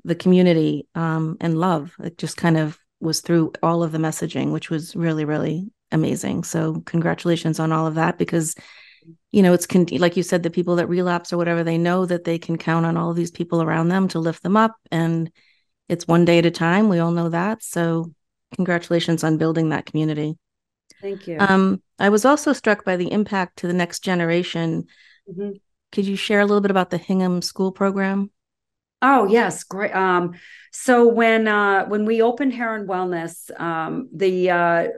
the 0.05 0.15
community, 0.15 0.87
um, 0.95 1.37
and 1.41 1.59
love. 1.59 1.97
It 1.99 2.17
just 2.17 2.37
kind 2.37 2.59
of 2.59 2.79
was 3.01 3.23
through 3.23 3.55
all 3.61 3.83
of 3.83 3.91
the 3.91 3.99
messaging, 3.99 4.53
which 4.53 4.71
was 4.71 4.95
really, 4.95 5.25
really 5.25 5.73
amazing. 5.95 6.45
So, 6.45 6.83
congratulations 6.85 7.59
on 7.59 7.73
all 7.73 7.87
of 7.87 7.95
that 7.95 8.19
because 8.19 8.55
you 9.31 9.43
know 9.43 9.53
it's 9.53 9.67
con- 9.67 9.87
like 9.93 10.17
you 10.17 10.23
said 10.23 10.43
the 10.43 10.51
people 10.51 10.77
that 10.77 10.89
relapse 10.89 11.33
or 11.33 11.37
whatever 11.37 11.63
they 11.63 11.79
know 11.79 12.07
that 12.07 12.25
they 12.25 12.39
can 12.39 12.57
count 12.57 12.87
on 12.87 12.97
all 12.97 13.11
of 13.11 13.17
these 13.17 13.31
people 13.31 13.63
around 13.63 13.89
them 13.89 14.09
to 14.09 14.19
lift 14.19 14.43
them 14.43 14.57
up 14.57 14.77
and 14.91 15.31
it's 15.89 16.09
one 16.09 16.25
day 16.25 16.39
at 16.39 16.47
a 16.47 16.51
time. 16.51 16.89
We 16.89 16.99
all 16.99 17.11
know 17.11 17.29
that. 17.29 17.63
So 17.63 18.13
congratulations 18.55 19.25
on 19.25 19.39
building 19.39 19.71
that 19.71 19.87
community. 19.87 20.37
Thank 21.01 21.27
you. 21.27 21.37
Um, 21.39 21.83
i 21.99 22.09
was 22.09 22.25
also 22.25 22.53
struck 22.53 22.85
by 22.85 22.97
the 22.97 23.13
impact 23.13 23.59
to 23.59 23.67
the 23.67 23.73
next 23.73 24.01
generation. 24.01 24.87
Mm-hmm. 25.31 25.53
could 25.91 26.05
you 26.07 26.17
share 26.17 26.41
a 26.41 26.45
little 26.45 26.61
bit 26.61 26.71
about 26.71 26.91
the 26.91 26.99
hingham 26.99 27.41
school 27.41 27.73
program? 27.73 28.31
Oh 29.01 29.27
yes, 29.27 29.65
great. 29.65 29.95
Um, 29.95 30.35
so 30.71 31.09
when 31.09 31.47
uh, 31.47 31.87
when 31.87 32.05
we 32.05 32.23
opened 32.23 32.53
Herren 32.53 32.87
Wellness, 32.87 33.51
um, 33.61 34.09
the 34.15 34.51
uh, 34.51 34.89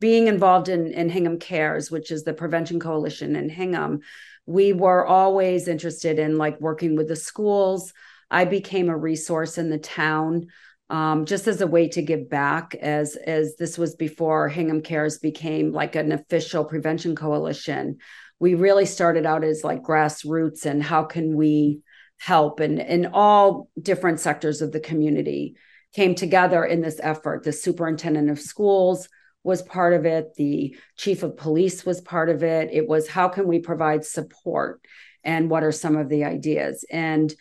being 0.00 0.26
involved 0.26 0.68
in, 0.68 0.92
in 0.92 1.08
Hingham 1.08 1.38
Cares, 1.38 1.90
which 1.90 2.10
is 2.10 2.24
the 2.24 2.34
prevention 2.34 2.80
coalition 2.80 3.36
in 3.36 3.48
Hingham, 3.48 4.00
we 4.46 4.72
were 4.72 5.06
always 5.06 5.68
interested 5.68 6.18
in 6.18 6.36
like 6.36 6.60
working 6.60 6.96
with 6.96 7.08
the 7.08 7.16
schools. 7.16 7.92
I 8.30 8.44
became 8.44 8.88
a 8.88 8.96
resource 8.96 9.58
in 9.58 9.70
the 9.70 9.78
town 9.78 10.48
um, 10.90 11.24
just 11.24 11.48
as 11.48 11.60
a 11.60 11.66
way 11.66 11.88
to 11.88 12.02
give 12.02 12.28
back 12.28 12.74
as 12.74 13.16
as 13.16 13.56
this 13.56 13.78
was 13.78 13.94
before 13.94 14.48
Hingham 14.48 14.82
Cares 14.82 15.18
became 15.18 15.72
like 15.72 15.96
an 15.96 16.12
official 16.12 16.64
prevention 16.64 17.16
coalition. 17.16 17.98
We 18.38 18.54
really 18.54 18.84
started 18.84 19.24
out 19.24 19.44
as 19.44 19.64
like 19.64 19.82
grassroots 19.82 20.66
and 20.66 20.82
how 20.82 21.04
can 21.04 21.36
we 21.36 21.80
help 22.18 22.60
and 22.60 22.78
in 22.80 23.06
all 23.12 23.68
different 23.80 24.20
sectors 24.20 24.62
of 24.62 24.72
the 24.72 24.80
community 24.80 25.56
came 25.94 26.14
together 26.14 26.64
in 26.64 26.80
this 26.80 27.00
effort. 27.02 27.44
The 27.44 27.52
superintendent 27.52 28.30
of 28.30 28.40
schools 28.40 29.08
was 29.44 29.62
part 29.62 29.92
of 29.92 30.06
it, 30.06 30.34
the 30.36 30.76
chief 30.96 31.22
of 31.22 31.36
police 31.36 31.86
was 31.86 32.00
part 32.00 32.30
of 32.30 32.42
it. 32.42 32.70
It 32.72 32.88
was 32.88 33.08
how 33.08 33.28
can 33.28 33.46
we 33.46 33.60
provide 33.60 34.04
support 34.04 34.80
and 35.22 35.48
what 35.48 35.62
are 35.62 35.72
some 35.72 35.96
of 35.96 36.08
the 36.08 36.24
ideas? 36.24 36.84
And 36.90 37.32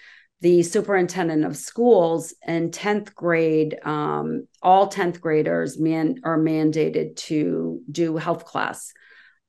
the 0.42 0.62
superintendent 0.62 1.46
of 1.46 1.56
schools 1.56 2.34
in 2.46 2.70
10th 2.70 3.16
grade, 3.16 3.80
um, 3.84 4.46
all 4.62 4.90
10th 4.90 5.22
graders 5.22 5.80
man, 5.80 6.20
are 6.26 6.38
mandated 6.38 7.16
to 7.16 7.82
do 7.90 8.18
health 8.18 8.46
class. 8.46 8.92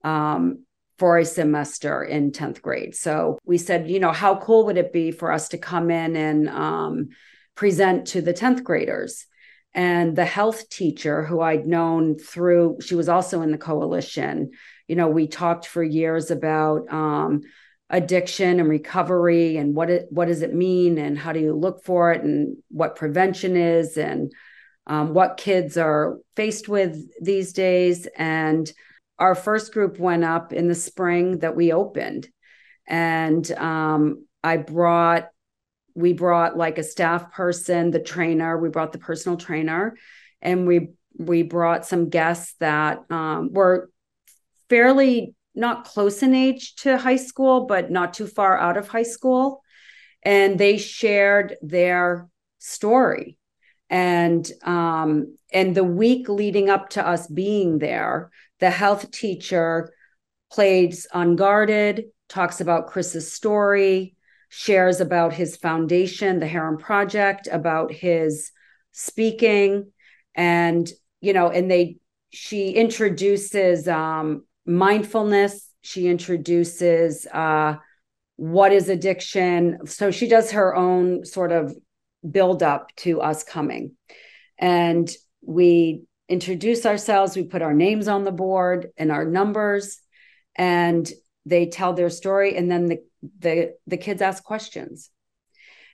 Um, 0.02 0.64
for 0.98 1.18
a 1.18 1.24
semester 1.24 2.04
in 2.04 2.30
10th 2.30 2.62
grade. 2.62 2.94
So 2.94 3.38
we 3.44 3.58
said, 3.58 3.90
you 3.90 3.98
know, 3.98 4.12
how 4.12 4.36
cool 4.36 4.66
would 4.66 4.76
it 4.76 4.92
be 4.92 5.10
for 5.10 5.32
us 5.32 5.48
to 5.48 5.58
come 5.58 5.90
in 5.90 6.14
and 6.14 6.48
um, 6.48 7.08
present 7.56 8.06
to 8.08 8.22
the 8.22 8.32
10th 8.32 8.62
graders? 8.62 9.26
And 9.74 10.14
the 10.14 10.24
health 10.24 10.68
teacher 10.68 11.24
who 11.24 11.40
I'd 11.40 11.66
known 11.66 12.16
through, 12.16 12.78
she 12.80 12.94
was 12.94 13.08
also 13.08 13.42
in 13.42 13.50
the 13.50 13.58
coalition. 13.58 14.52
You 14.86 14.94
know, 14.94 15.08
we 15.08 15.26
talked 15.26 15.66
for 15.66 15.82
years 15.82 16.30
about 16.30 16.92
um, 16.92 17.42
addiction 17.90 18.60
and 18.60 18.68
recovery 18.68 19.56
and 19.56 19.74
what 19.74 19.90
it 19.90 20.06
what 20.10 20.28
does 20.28 20.42
it 20.42 20.54
mean 20.54 20.96
and 20.98 21.18
how 21.18 21.32
do 21.32 21.40
you 21.40 21.54
look 21.54 21.84
for 21.84 22.12
it 22.12 22.22
and 22.22 22.56
what 22.70 22.96
prevention 22.96 23.56
is 23.56 23.96
and 23.96 24.32
um, 24.86 25.12
what 25.12 25.38
kids 25.38 25.76
are 25.76 26.18
faced 26.36 26.68
with 26.68 27.08
these 27.20 27.52
days. 27.52 28.06
And 28.16 28.70
our 29.18 29.34
first 29.34 29.72
group 29.72 29.98
went 29.98 30.24
up 30.24 30.52
in 30.52 30.68
the 30.68 30.74
spring 30.74 31.38
that 31.38 31.56
we 31.56 31.72
opened, 31.72 32.28
and 32.86 33.50
um, 33.52 34.26
I 34.42 34.56
brought 34.58 35.28
we 35.94 36.12
brought 36.12 36.56
like 36.56 36.78
a 36.78 36.82
staff 36.82 37.32
person, 37.32 37.90
the 37.90 38.00
trainer, 38.00 38.58
we 38.58 38.68
brought 38.68 38.92
the 38.92 38.98
personal 38.98 39.36
trainer, 39.36 39.96
and 40.42 40.66
we 40.66 40.90
we 41.16 41.42
brought 41.42 41.86
some 41.86 42.08
guests 42.08 42.54
that 42.58 42.98
um, 43.10 43.52
were 43.52 43.90
fairly 44.68 45.34
not 45.54 45.84
close 45.84 46.22
in 46.22 46.34
age 46.34 46.74
to 46.76 46.98
high 46.98 47.16
school, 47.16 47.66
but 47.66 47.90
not 47.90 48.14
too 48.14 48.26
far 48.26 48.58
out 48.58 48.76
of 48.76 48.88
high 48.88 49.04
school. 49.04 49.62
And 50.22 50.58
they 50.58 50.78
shared 50.78 51.56
their 51.62 52.28
story. 52.58 53.36
And 53.90 54.50
um, 54.64 55.36
and 55.52 55.74
the 55.74 55.84
week 55.84 56.28
leading 56.28 56.70
up 56.70 56.90
to 56.90 57.06
us 57.06 57.28
being 57.28 57.78
there, 57.78 58.30
the 58.58 58.70
health 58.70 59.10
teacher 59.10 59.92
plays 60.50 61.06
unguarded, 61.12 62.06
talks 62.28 62.60
about 62.60 62.88
Chris's 62.88 63.32
story, 63.32 64.13
shares 64.56 65.00
about 65.00 65.32
his 65.32 65.56
foundation, 65.56 66.38
the 66.38 66.46
Herren 66.46 66.76
Project, 66.76 67.48
about 67.50 67.92
his 67.92 68.52
speaking, 68.92 69.90
and 70.36 70.88
you 71.20 71.32
know, 71.32 71.48
and 71.48 71.68
they 71.68 71.96
she 72.30 72.70
introduces 72.70 73.88
um, 73.88 74.44
mindfulness. 74.64 75.68
She 75.80 76.06
introduces 76.06 77.26
uh, 77.26 77.76
what 78.36 78.72
is 78.72 78.88
addiction. 78.88 79.86
So 79.86 80.12
she 80.12 80.28
does 80.28 80.52
her 80.52 80.74
own 80.74 81.24
sort 81.24 81.50
of 81.50 81.74
build 82.28 82.62
up 82.62 82.94
to 82.98 83.20
us 83.20 83.42
coming, 83.42 83.96
and 84.56 85.10
we 85.42 86.04
introduce 86.28 86.86
ourselves. 86.86 87.34
We 87.34 87.42
put 87.42 87.62
our 87.62 87.74
names 87.74 88.06
on 88.06 88.22
the 88.22 88.30
board 88.30 88.92
and 88.96 89.10
our 89.10 89.24
numbers, 89.24 89.98
and 90.54 91.10
they 91.44 91.66
tell 91.66 91.92
their 91.92 92.10
story, 92.10 92.56
and 92.56 92.70
then 92.70 92.86
the 92.86 92.98
the 93.38 93.74
the 93.86 93.96
kids 93.96 94.22
ask 94.22 94.42
questions. 94.42 95.10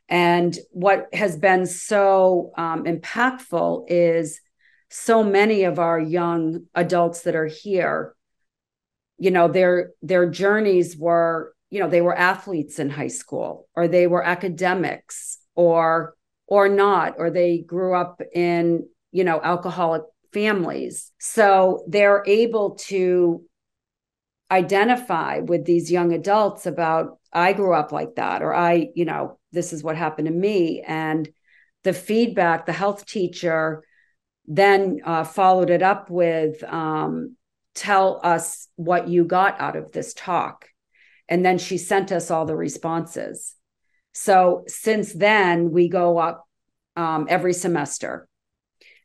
And 0.09 0.59
what 0.71 1.07
has 1.13 1.37
been 1.37 1.67
so 1.67 2.51
um, 2.57 2.85
impactful 2.85 3.85
is 3.89 4.41
so 4.91 5.23
many 5.23 5.65
of 5.65 5.79
our 5.79 6.01
young 6.01 6.67
adults 6.75 7.23
that 7.23 7.37
are 7.37 7.47
here 7.47 8.15
you 9.19 9.31
know 9.31 9.47
their 9.47 9.91
their 10.03 10.29
journeys 10.29 10.97
were 10.97 11.55
you 11.69 11.79
know 11.79 11.89
they 11.89 12.01
were 12.01 12.17
athletes 12.17 12.79
in 12.79 12.89
high 12.89 13.07
school 13.07 13.69
or 13.77 13.87
they 13.87 14.07
were 14.07 14.25
academics 14.25 15.39
or 15.55 16.15
or 16.47 16.69
not 16.69 17.15
or 17.19 17.31
they 17.31 17.59
grew 17.59 17.95
up 17.95 18.21
in 18.35 18.89
you 19.13 19.23
know 19.23 19.41
alcoholic 19.43 20.03
families. 20.33 21.13
So 21.19 21.85
they're 21.89 22.23
able 22.27 22.77
to 22.89 23.43
identify 24.51 25.39
with 25.41 25.65
these 25.65 25.91
young 25.91 26.13
adults 26.13 26.67
about 26.67 27.19
I 27.33 27.53
grew 27.53 27.75
up 27.75 27.93
like 27.93 28.17
that, 28.17 28.43
or 28.43 28.55
I, 28.55 28.89
you 28.95 29.05
know, 29.05 29.39
this 29.53 29.73
is 29.73 29.83
what 29.83 29.97
happened 29.97 30.27
to 30.27 30.35
me. 30.35 30.83
And 30.87 31.29
the 31.85 31.93
feedback, 31.93 32.67
the 32.67 32.73
health 32.73 33.07
teacher 33.07 33.85
then 34.47 35.01
uh, 35.05 35.25
followed 35.25 35.71
it 35.71 35.83
up 35.83 36.11
with 36.11 36.63
um, 36.65 37.37
tell 37.75 38.21
us 38.25 38.69
what 38.77 39.09
you 39.09 39.25
got 39.25 39.61
out 39.61 39.77
of 39.77 39.93
this 39.93 40.13
talk. 40.15 40.67
And 41.29 41.45
then 41.45 41.59
she 41.59 41.79
sent 41.79 42.11
us 42.11 42.31
all 42.31 42.47
the 42.47 42.57
responses. 42.57 43.55
So 44.13 44.65
since 44.67 45.13
then, 45.13 45.71
we 45.71 45.89
go 45.89 46.19
up 46.19 46.49
um, 46.97 47.27
every 47.29 47.53
semester. 47.53 48.29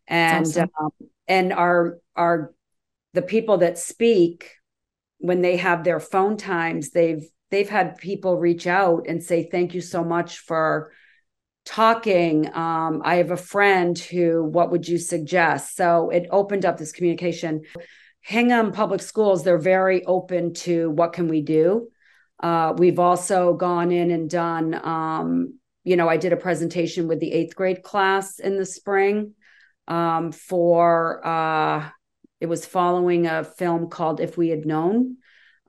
And 0.08 0.46
awesome. 0.46 0.70
um, 0.80 0.92
and 1.28 1.54
our 1.54 1.98
our 2.16 2.54
the 3.14 3.22
people 3.22 3.60
that 3.60 3.78
speak 3.78 4.52
when 5.20 5.42
they 5.42 5.58
have 5.58 5.84
their 5.84 6.00
phone 6.00 6.38
times, 6.38 6.92
they've 6.92 7.28
they've 7.52 7.70
had 7.70 7.98
people 7.98 8.38
reach 8.38 8.68
out 8.68 9.06
and 9.08 9.24
say 9.24 9.48
thank 9.50 9.74
you 9.74 9.82
so 9.82 10.04
much 10.04 10.40
for 10.40 10.92
talking. 11.66 12.54
Um, 12.54 13.02
i 13.04 13.16
have 13.16 13.32
a 13.32 13.38
friend 13.38 13.98
who 13.98 14.44
what 14.44 14.72
would 14.72 14.88
you 14.88 14.98
suggest? 14.98 15.76
So 15.76 16.10
it 16.10 16.28
opened 16.32 16.66
up 16.66 16.78
this 16.78 16.92
communication. 16.92 17.62
Hingham 18.22 18.72
public 18.72 19.02
schools 19.02 19.44
they're 19.44 19.58
very 19.58 20.06
open 20.06 20.54
to 20.54 20.90
what 20.90 21.14
can 21.14 21.28
we 21.28 21.42
do. 21.42 21.90
Uh, 22.40 22.74
we've 22.78 23.00
also 23.00 23.54
gone 23.54 23.92
in 23.92 24.12
and 24.12 24.30
done 24.30 24.74
um, 24.84 25.60
you 25.86 25.96
know 25.96 26.10
i 26.10 26.18
did 26.18 26.34
a 26.34 26.38
presentation 26.38 27.08
with 27.08 27.22
the 27.22 27.32
eighth 27.32 27.56
grade 27.56 27.82
class 27.82 28.40
in 28.40 28.58
the 28.58 28.66
spring 28.66 29.34
um, 29.88 30.34
for 30.34 31.26
uh, 31.26 31.88
it 32.42 32.48
was 32.48 32.66
following 32.66 33.28
a 33.28 33.44
film 33.46 33.90
called 33.90 34.20
if 34.20 34.38
we 34.38 34.50
had 34.50 34.66
known 34.66 35.18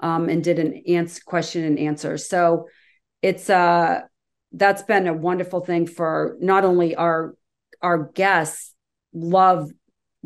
um, 0.00 0.28
and 0.28 0.42
did 0.42 0.58
an 0.58 0.82
answer 0.88 1.20
question 1.24 1.64
and 1.64 1.78
answer. 1.78 2.18
So 2.18 2.68
it's 3.22 3.48
uh 3.50 4.00
that's 4.52 4.82
been 4.82 5.06
a 5.06 5.14
wonderful 5.14 5.60
thing 5.60 5.86
for 5.86 6.36
not 6.40 6.64
only 6.64 6.94
our 6.94 7.34
our 7.82 8.10
guests 8.14 8.74
love 9.12 9.70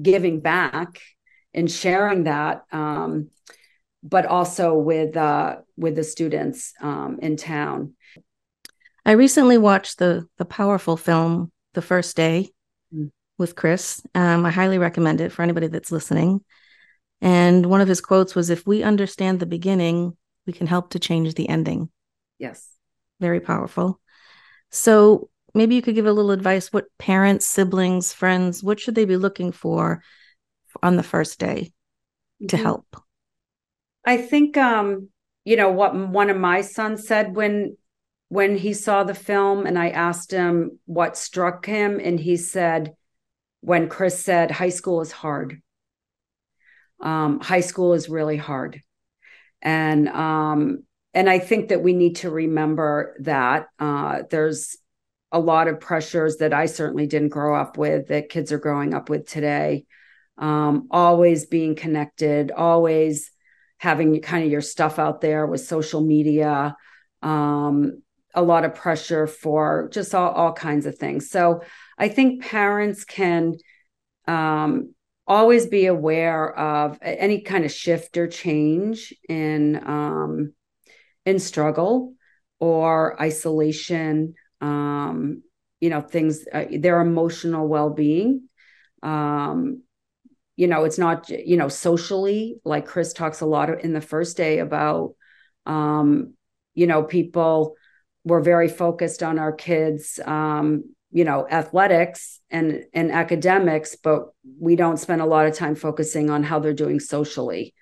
giving 0.00 0.40
back 0.40 1.00
and 1.54 1.70
sharing 1.70 2.24
that 2.24 2.62
um, 2.72 3.28
but 4.02 4.26
also 4.26 4.74
with 4.74 5.16
uh, 5.16 5.56
with 5.76 5.96
the 5.96 6.04
students 6.04 6.72
um, 6.80 7.18
in 7.20 7.36
town. 7.36 7.94
I 9.04 9.12
recently 9.12 9.58
watched 9.58 9.98
the 9.98 10.26
the 10.38 10.44
powerful 10.44 10.96
film 10.96 11.52
The 11.74 11.82
First 11.82 12.16
Day 12.16 12.50
mm-hmm. 12.94 13.08
with 13.38 13.56
Chris. 13.56 14.02
Um, 14.14 14.44
I 14.46 14.50
highly 14.50 14.78
recommend 14.78 15.20
it 15.20 15.32
for 15.32 15.42
anybody 15.42 15.66
that's 15.66 15.92
listening. 15.92 16.44
And 17.20 17.66
one 17.66 17.80
of 17.80 17.88
his 17.88 18.00
quotes 18.00 18.34
was 18.34 18.50
If 18.50 18.66
we 18.66 18.82
understand 18.82 19.40
the 19.40 19.46
beginning, 19.46 20.16
we 20.46 20.52
can 20.52 20.66
help 20.66 20.90
to 20.90 20.98
change 20.98 21.34
the 21.34 21.48
ending. 21.48 21.90
Yes. 22.38 22.68
Very 23.20 23.40
powerful. 23.40 24.00
So 24.70 25.28
maybe 25.54 25.74
you 25.74 25.82
could 25.82 25.94
give 25.94 26.06
a 26.06 26.12
little 26.12 26.30
advice. 26.30 26.72
What 26.72 26.86
parents, 26.98 27.46
siblings, 27.46 28.12
friends, 28.12 28.62
what 28.62 28.80
should 28.80 28.94
they 28.94 29.04
be 29.04 29.16
looking 29.16 29.52
for 29.52 30.02
on 30.82 30.96
the 30.96 31.02
first 31.02 31.38
day 31.38 31.72
to 32.48 32.56
mm-hmm. 32.56 32.62
help? 32.62 32.96
I 34.04 34.16
think, 34.16 34.56
um, 34.56 35.08
you 35.44 35.56
know, 35.56 35.70
what 35.70 35.94
one 35.94 36.30
of 36.30 36.36
my 36.38 36.62
sons 36.62 37.06
said 37.06 37.34
when 37.34 37.76
when 38.28 38.56
he 38.56 38.72
saw 38.72 39.02
the 39.02 39.14
film 39.14 39.66
and 39.66 39.76
I 39.76 39.90
asked 39.90 40.30
him 40.30 40.78
what 40.86 41.16
struck 41.16 41.66
him 41.66 42.00
and 42.02 42.18
he 42.18 42.36
said 42.36 42.94
when 43.60 43.88
Chris 43.88 44.24
said 44.24 44.52
high 44.52 44.68
school 44.68 45.00
is 45.00 45.10
hard 45.10 45.60
um, 47.00 47.40
high 47.40 47.60
school 47.60 47.94
is 47.94 48.08
really 48.08 48.36
hard. 48.36 48.80
And 49.62 50.08
um, 50.08 50.84
and 51.14 51.28
i 51.28 51.38
think 51.38 51.68
that 51.68 51.82
we 51.82 51.92
need 51.92 52.16
to 52.16 52.30
remember 52.30 53.16
that 53.20 53.66
uh, 53.78 54.22
there's 54.30 54.76
a 55.32 55.38
lot 55.38 55.68
of 55.68 55.80
pressures 55.80 56.38
that 56.38 56.52
i 56.52 56.66
certainly 56.66 57.06
didn't 57.06 57.28
grow 57.28 57.54
up 57.54 57.76
with 57.76 58.08
that 58.08 58.28
kids 58.28 58.52
are 58.52 58.58
growing 58.58 58.94
up 58.94 59.08
with 59.08 59.26
today. 59.26 59.84
Um, 60.38 60.88
always 60.90 61.46
being 61.46 61.74
connected 61.74 62.50
always 62.50 63.30
having 63.76 64.20
kind 64.22 64.44
of 64.44 64.50
your 64.50 64.62
stuff 64.62 64.98
out 64.98 65.20
there 65.20 65.46
with 65.46 65.60
social 65.60 66.00
media 66.00 66.76
um, 67.22 68.02
a 68.34 68.42
lot 68.42 68.64
of 68.64 68.74
pressure 68.74 69.26
for 69.26 69.90
just 69.92 70.14
all, 70.14 70.30
all 70.30 70.52
kinds 70.52 70.86
of 70.86 70.96
things. 70.96 71.30
So 71.30 71.62
i 71.98 72.08
think 72.08 72.42
parents 72.42 73.04
can 73.04 73.56
um, 74.26 74.94
always 75.30 75.66
be 75.66 75.86
aware 75.86 76.52
of 76.58 76.98
any 77.00 77.40
kind 77.42 77.64
of 77.64 77.70
shift 77.70 78.16
or 78.16 78.26
change 78.26 79.14
in 79.28 79.76
um, 79.86 80.52
in 81.24 81.38
struggle 81.38 82.14
or 82.58 83.20
isolation 83.22 84.34
um, 84.60 85.42
you 85.80 85.88
know 85.88 86.00
things 86.00 86.44
uh, 86.52 86.64
their 86.80 87.00
emotional 87.00 87.68
well-being. 87.68 88.48
Um, 89.04 89.84
you 90.56 90.66
know 90.66 90.84
it's 90.84 90.98
not 90.98 91.28
you 91.30 91.56
know 91.56 91.68
socially 91.68 92.56
like 92.64 92.84
chris 92.86 93.12
talks 93.12 93.40
a 93.40 93.46
lot 93.46 93.82
in 93.82 93.92
the 93.92 94.00
first 94.00 94.36
day 94.36 94.58
about 94.58 95.14
um, 95.64 96.34
you 96.74 96.86
know 96.88 97.04
people 97.04 97.76
were 98.24 98.40
very 98.42 98.68
focused 98.68 99.22
on 99.22 99.38
our 99.38 99.52
kids 99.52 100.18
um, 100.26 100.84
you 101.10 101.24
know 101.24 101.46
athletics 101.50 102.40
and 102.50 102.84
and 102.92 103.10
academics 103.10 103.96
but 103.96 104.28
we 104.58 104.76
don't 104.76 104.98
spend 104.98 105.20
a 105.20 105.26
lot 105.26 105.46
of 105.46 105.54
time 105.54 105.74
focusing 105.74 106.30
on 106.30 106.42
how 106.42 106.58
they're 106.58 106.72
doing 106.72 107.00
socially. 107.00 107.74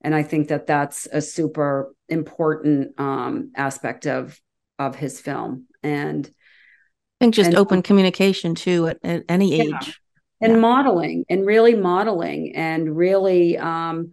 And 0.00 0.14
i 0.14 0.22
think 0.22 0.48
that 0.48 0.66
that's 0.66 1.06
a 1.12 1.20
super 1.20 1.94
important 2.08 2.98
um, 2.98 3.52
aspect 3.54 4.06
of 4.06 4.38
of 4.78 4.96
his 4.96 5.20
film. 5.20 5.66
And 5.82 6.26
i 6.26 7.24
think 7.24 7.34
just 7.34 7.48
and, 7.48 7.56
open 7.56 7.82
communication 7.82 8.54
too 8.54 8.88
at, 8.88 8.98
at 9.04 9.24
any 9.28 9.60
age. 9.60 10.00
And 10.40 10.54
yeah. 10.54 10.58
modeling 10.58 11.24
and 11.30 11.46
really 11.46 11.76
modeling 11.76 12.56
and 12.56 12.96
really 12.96 13.56
um 13.58 14.10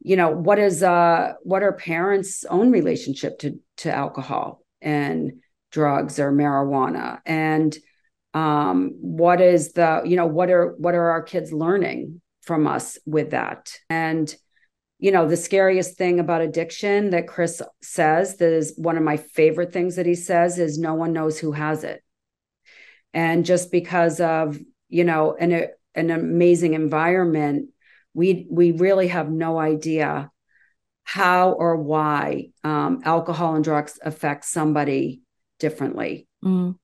you 0.00 0.16
know 0.16 0.30
what 0.30 0.58
is 0.58 0.82
uh 0.82 1.34
what 1.42 1.62
are 1.62 1.72
parents 1.72 2.44
own 2.48 2.70
relationship 2.70 3.38
to 3.40 3.58
to 3.78 3.92
alcohol 3.92 4.62
and 4.80 5.32
drugs 5.70 6.18
or 6.18 6.32
marijuana? 6.32 7.20
And 7.26 7.76
um 8.36 8.90
what 9.00 9.40
is 9.40 9.72
the 9.72 10.02
you 10.04 10.14
know 10.14 10.26
what 10.26 10.50
are 10.50 10.74
what 10.76 10.94
are 10.94 11.10
our 11.10 11.22
kids 11.22 11.52
learning 11.52 12.20
from 12.42 12.66
us 12.66 12.98
with 13.06 13.30
that? 13.30 13.72
And 13.88 14.34
you 14.98 15.10
know 15.10 15.26
the 15.26 15.36
scariest 15.36 15.96
thing 15.96 16.20
about 16.20 16.42
addiction 16.42 17.10
that 17.10 17.28
chris 17.28 17.60
says 17.82 18.36
that 18.36 18.52
is 18.52 18.74
one 18.76 18.96
of 18.96 19.02
my 19.02 19.16
favorite 19.16 19.72
things 19.72 19.96
that 19.96 20.06
he 20.06 20.14
says 20.14 20.58
is 20.58 20.78
no 20.78 20.94
one 20.94 21.12
knows 21.12 21.38
who 21.38 21.52
has 21.52 21.82
it. 21.82 22.02
And 23.14 23.46
just 23.46 23.72
because 23.72 24.20
of 24.20 24.58
you 24.88 25.04
know 25.04 25.34
an, 25.34 25.68
an 25.94 26.10
amazing 26.10 26.74
environment 26.74 27.70
we 28.12 28.46
we 28.50 28.72
really 28.72 29.08
have 29.08 29.30
no 29.30 29.58
idea 29.58 30.30
how 31.04 31.52
or 31.52 31.76
why 31.76 32.48
um, 32.64 33.00
alcohol 33.04 33.54
and 33.54 33.62
drugs 33.64 33.98
affect 34.02 34.44
somebody 34.44 35.22
differently. 35.60 36.26
Mm. 36.44 36.76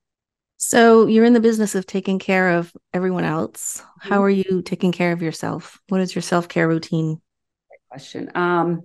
So 0.64 1.06
you're 1.06 1.24
in 1.24 1.32
the 1.32 1.40
business 1.40 1.74
of 1.74 1.86
taking 1.86 2.18
care 2.18 2.50
of 2.50 2.72
everyone 2.94 3.24
else 3.24 3.82
how 3.98 4.16
mm-hmm. 4.16 4.22
are 4.22 4.30
you 4.30 4.62
taking 4.62 4.92
care 4.92 5.12
of 5.12 5.22
yourself 5.22 5.80
what 5.88 6.00
is 6.00 6.14
your 6.14 6.22
self-care 6.22 6.68
routine 6.68 7.20
Great 7.68 7.80
question 7.90 8.30
um, 8.34 8.82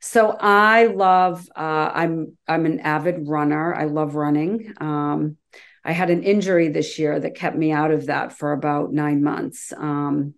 so 0.00 0.36
i 0.40 0.86
love 0.86 1.48
uh, 1.56 1.90
i'm 1.94 2.36
i'm 2.48 2.66
an 2.66 2.80
avid 2.80 3.28
runner 3.28 3.74
i 3.74 3.84
love 3.84 4.14
running 4.14 4.74
um, 4.80 5.36
I 5.84 5.92
had 5.92 6.10
an 6.10 6.22
injury 6.22 6.68
this 6.68 6.98
year 6.98 7.18
that 7.18 7.34
kept 7.34 7.56
me 7.56 7.72
out 7.72 7.90
of 7.90 8.06
that 8.06 8.32
for 8.32 8.52
about 8.52 8.92
nine 8.92 9.22
months. 9.22 9.72
Um, 9.76 10.34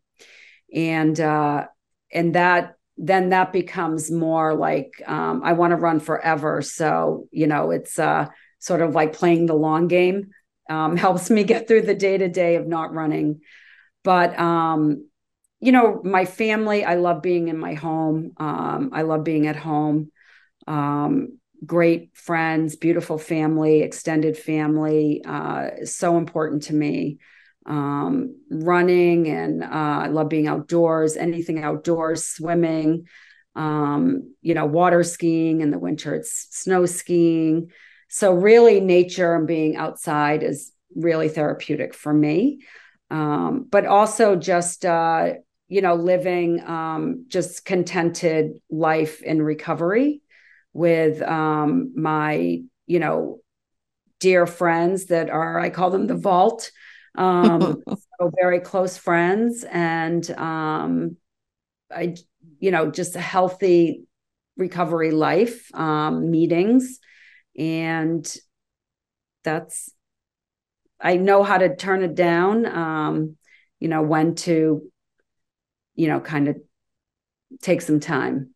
and 0.72 1.18
uh, 1.20 1.66
and 2.12 2.34
that 2.34 2.76
then 2.96 3.30
that 3.30 3.52
becomes 3.52 4.10
more 4.10 4.54
like 4.54 5.02
um, 5.06 5.42
I 5.44 5.52
want 5.52 5.72
to 5.72 5.76
run 5.76 6.00
forever. 6.00 6.62
So 6.62 7.28
you 7.30 7.46
know, 7.46 7.70
it's 7.70 7.98
uh, 7.98 8.28
sort 8.58 8.80
of 8.80 8.94
like 8.94 9.12
playing 9.12 9.46
the 9.46 9.54
long 9.54 9.88
game. 9.88 10.30
Um, 10.68 10.96
helps 11.06 11.30
me 11.30 11.44
get 11.44 11.68
through 11.68 11.82
the 11.82 11.94
day 11.94 12.16
to 12.18 12.28
day 12.28 12.56
of 12.56 12.66
not 12.66 12.94
running. 12.94 13.40
But 14.02 14.38
um, 14.38 15.08
you 15.60 15.72
know, 15.72 16.00
my 16.04 16.24
family, 16.26 16.84
I 16.84 16.96
love 16.96 17.22
being 17.22 17.48
in 17.48 17.58
my 17.58 17.74
home. 17.74 18.32
Um, 18.36 18.90
I 18.92 19.02
love 19.02 19.24
being 19.24 19.46
at 19.46 19.56
home. 19.56 20.10
Um, 20.66 21.38
great 21.64 22.16
friends, 22.16 22.76
beautiful 22.76 23.18
family, 23.18 23.80
extended 23.80 24.36
family, 24.36 25.22
uh, 25.24 25.84
so 25.84 26.18
important 26.18 26.64
to 26.64 26.74
me. 26.74 27.18
Um, 27.66 28.36
running 28.50 29.26
and 29.28 29.64
uh, 29.64 29.68
I 29.70 30.08
love 30.08 30.28
being 30.28 30.48
outdoors, 30.48 31.16
anything 31.16 31.64
outdoors, 31.64 32.26
swimming, 32.26 33.06
um, 33.56 34.34
you 34.42 34.52
know, 34.52 34.66
water 34.66 35.02
skiing 35.02 35.62
in 35.62 35.70
the 35.70 35.78
winter, 35.78 36.14
it's 36.14 36.48
snow 36.50 36.84
skiing. 36.84 37.70
So, 38.14 38.32
really, 38.32 38.78
nature 38.78 39.34
and 39.34 39.44
being 39.44 39.74
outside 39.74 40.44
is 40.44 40.70
really 40.94 41.28
therapeutic 41.28 41.92
for 41.94 42.12
me. 42.12 42.60
Um, 43.10 43.66
but 43.68 43.86
also 43.86 44.36
just, 44.36 44.84
uh, 44.84 45.32
you 45.66 45.80
know, 45.80 45.96
living 45.96 46.64
um, 46.64 47.24
just 47.26 47.64
contented 47.64 48.60
life 48.70 49.20
in 49.20 49.42
recovery 49.42 50.22
with 50.72 51.22
um, 51.22 51.90
my, 51.96 52.62
you 52.86 53.00
know, 53.00 53.40
dear 54.20 54.46
friends 54.46 55.06
that 55.06 55.28
are, 55.28 55.58
I 55.58 55.70
call 55.70 55.90
them 55.90 56.06
the 56.06 56.14
vault. 56.14 56.70
Um, 57.16 57.82
so 58.20 58.30
very 58.40 58.60
close 58.60 58.96
friends. 58.96 59.64
And 59.64 60.30
um, 60.38 61.16
I, 61.90 62.14
you 62.60 62.70
know, 62.70 62.92
just 62.92 63.16
a 63.16 63.20
healthy 63.20 64.04
recovery 64.56 65.10
life, 65.10 65.68
um, 65.74 66.30
meetings. 66.30 67.00
And 67.58 68.26
that's, 69.44 69.90
I 71.00 71.16
know 71.16 71.42
how 71.42 71.58
to 71.58 71.76
turn 71.76 72.02
it 72.02 72.14
down, 72.14 72.66
um, 72.66 73.36
you 73.78 73.88
know, 73.88 74.02
when 74.02 74.34
to, 74.36 74.82
you 75.94 76.08
know, 76.08 76.20
kind 76.20 76.48
of 76.48 76.56
take 77.60 77.82
some 77.82 78.00
time. 78.00 78.50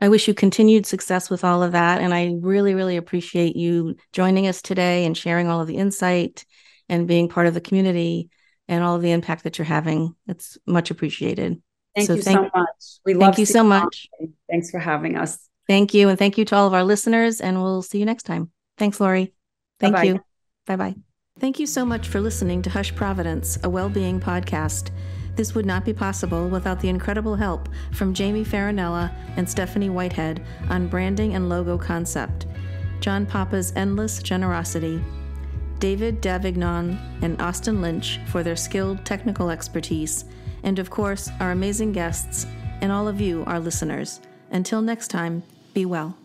I 0.00 0.08
wish 0.08 0.28
you 0.28 0.34
continued 0.34 0.86
success 0.86 1.30
with 1.30 1.44
all 1.44 1.62
of 1.62 1.72
that. 1.72 2.00
And 2.00 2.12
I 2.12 2.36
really, 2.40 2.74
really 2.74 2.96
appreciate 2.96 3.56
you 3.56 3.96
joining 4.12 4.46
us 4.46 4.60
today 4.60 5.06
and 5.06 5.16
sharing 5.16 5.48
all 5.48 5.60
of 5.60 5.66
the 5.66 5.76
insight 5.76 6.44
and 6.88 7.08
being 7.08 7.28
part 7.28 7.46
of 7.46 7.54
the 7.54 7.60
community 7.60 8.28
and 8.68 8.84
all 8.84 8.96
of 8.96 9.02
the 9.02 9.12
impact 9.12 9.44
that 9.44 9.58
you're 9.58 9.64
having. 9.64 10.14
It's 10.26 10.58
much 10.66 10.90
appreciated. 10.90 11.62
Thank 11.94 12.08
so 12.08 12.14
you 12.14 12.22
thank, 12.22 12.38
so 12.38 12.50
much. 12.54 12.98
We 13.06 13.14
love 13.14 13.38
you 13.38 13.46
so 13.46 13.64
much. 13.64 14.08
Thanks 14.50 14.70
for 14.70 14.78
having 14.78 15.16
us. 15.16 15.48
Thank 15.66 15.94
you. 15.94 16.08
And 16.08 16.18
thank 16.18 16.38
you 16.38 16.44
to 16.46 16.56
all 16.56 16.66
of 16.66 16.74
our 16.74 16.84
listeners. 16.84 17.40
And 17.40 17.62
we'll 17.62 17.82
see 17.82 17.98
you 17.98 18.04
next 18.04 18.24
time. 18.24 18.50
Thanks, 18.76 19.00
Lori. 19.00 19.32
Thank 19.80 19.94
Bye-bye. 19.94 20.06
you. 20.06 20.20
Bye 20.66 20.76
bye. 20.76 20.94
Thank 21.38 21.58
you 21.58 21.66
so 21.66 21.84
much 21.84 22.08
for 22.08 22.20
listening 22.20 22.62
to 22.62 22.70
Hush 22.70 22.94
Providence, 22.94 23.58
a 23.64 23.68
well 23.68 23.88
being 23.88 24.20
podcast. 24.20 24.90
This 25.36 25.54
would 25.54 25.66
not 25.66 25.84
be 25.84 25.92
possible 25.92 26.48
without 26.48 26.80
the 26.80 26.88
incredible 26.88 27.34
help 27.34 27.68
from 27.92 28.14
Jamie 28.14 28.44
Farinella 28.44 29.12
and 29.36 29.48
Stephanie 29.48 29.90
Whitehead 29.90 30.44
on 30.70 30.86
branding 30.86 31.34
and 31.34 31.48
logo 31.48 31.76
concept, 31.76 32.46
John 33.00 33.26
Papa's 33.26 33.72
endless 33.74 34.22
generosity, 34.22 35.02
David 35.80 36.22
Davignon 36.22 36.96
and 37.22 37.40
Austin 37.42 37.82
Lynch 37.82 38.20
for 38.28 38.44
their 38.44 38.54
skilled 38.54 39.04
technical 39.04 39.50
expertise, 39.50 40.24
and 40.62 40.78
of 40.78 40.88
course, 40.88 41.28
our 41.40 41.50
amazing 41.50 41.92
guests 41.92 42.46
and 42.80 42.92
all 42.92 43.08
of 43.08 43.20
you, 43.20 43.42
our 43.46 43.58
listeners. 43.58 44.20
Until 44.52 44.82
next 44.82 45.08
time, 45.08 45.42
be 45.74 45.84
well. 45.84 46.23